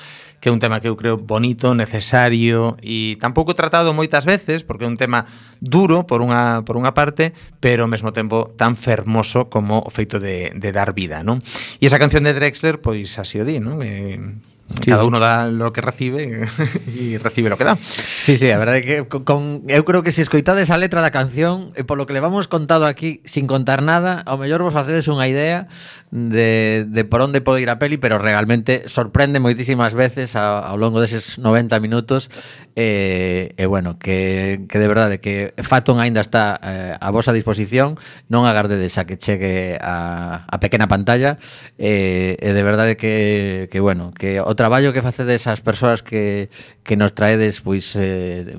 [0.47, 4.87] que é un tema que eu creo bonito, necesario e tampouco tratado moitas veces porque
[4.87, 5.27] é un tema
[5.59, 10.23] duro por unha, por unha parte, pero ao mesmo tempo tan fermoso como o feito
[10.23, 11.43] de, de dar vida, non?
[11.83, 13.83] E esa canción de Drexler, pois así o di, non?
[13.83, 14.23] Eh,
[14.67, 14.91] Sí.
[14.91, 16.49] Cada uno dá lo que recibe
[16.91, 17.79] e recibe lo que dá.
[17.79, 21.15] Sí, sí, a verdade é que con, eu creo que se escoitades a letra da
[21.15, 25.31] canción, e polo que levamos contado aquí sin contar nada, ao mellor vos facedes unha
[25.31, 25.71] idea
[26.11, 30.75] de, de por onde pode ir a peli, pero realmente sorprende moitísimas veces ao, ao
[30.75, 32.27] longo deses 90 minutos
[32.75, 37.09] e, eh, e eh, bueno, que, que de verdade que Faton aínda está eh, a
[37.15, 41.39] vosa disposición, non agardedes a que chegue a, a pequena pantalla
[41.79, 46.03] e, eh, e de verdade que, que bueno, que o traballo que facedes as persoas
[46.03, 46.49] que,
[46.83, 48.57] que nos traedes pois eh,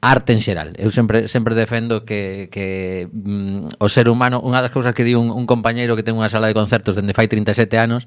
[0.00, 0.78] arte en xeral.
[0.78, 5.18] Eu sempre sempre defendo que, que mm, o ser humano, unha das cousas que di
[5.18, 8.06] un, un compañeiro que ten unha sala de concertos dende fai 37 anos,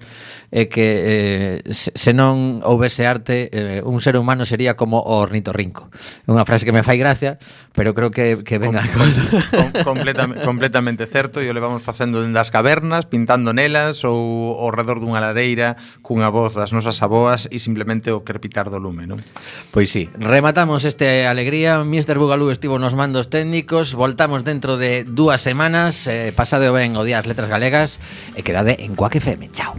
[0.56, 5.92] é que eh, se non houvese arte, eh, un ser humano sería como o ornitorrinco.
[6.24, 7.36] É unha frase que me fai gracia,
[7.76, 9.04] pero creo que, que venga com,
[9.52, 14.72] com, completamente completamente certo, e o levamos facendo dende as cavernas, pintando nelas ou ao
[14.72, 19.20] redor dunha lareira cunha voz das nosas aboas e simplemente o crepitar do lume, non?
[19.76, 22.18] Pois sí, rematamos este alegría Mr.
[22.18, 27.50] Bugalú estivo nos mandos técnicos Voltamos dentro de dúas semanas eh, o ben o letras
[27.50, 28.00] galegas
[28.38, 29.74] E quedade en Quack FM Chao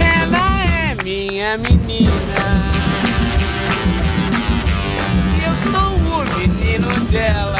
[0.00, 2.42] Ela é minha menina.
[5.34, 7.55] E eu sou o menino dela.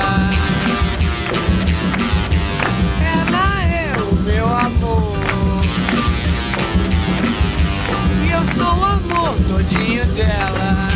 [8.46, 10.88] Eu sou o amor todinho dela.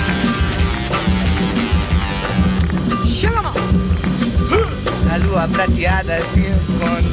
[3.07, 3.53] Chama!
[5.13, 7.01] A lua prateada se esconde.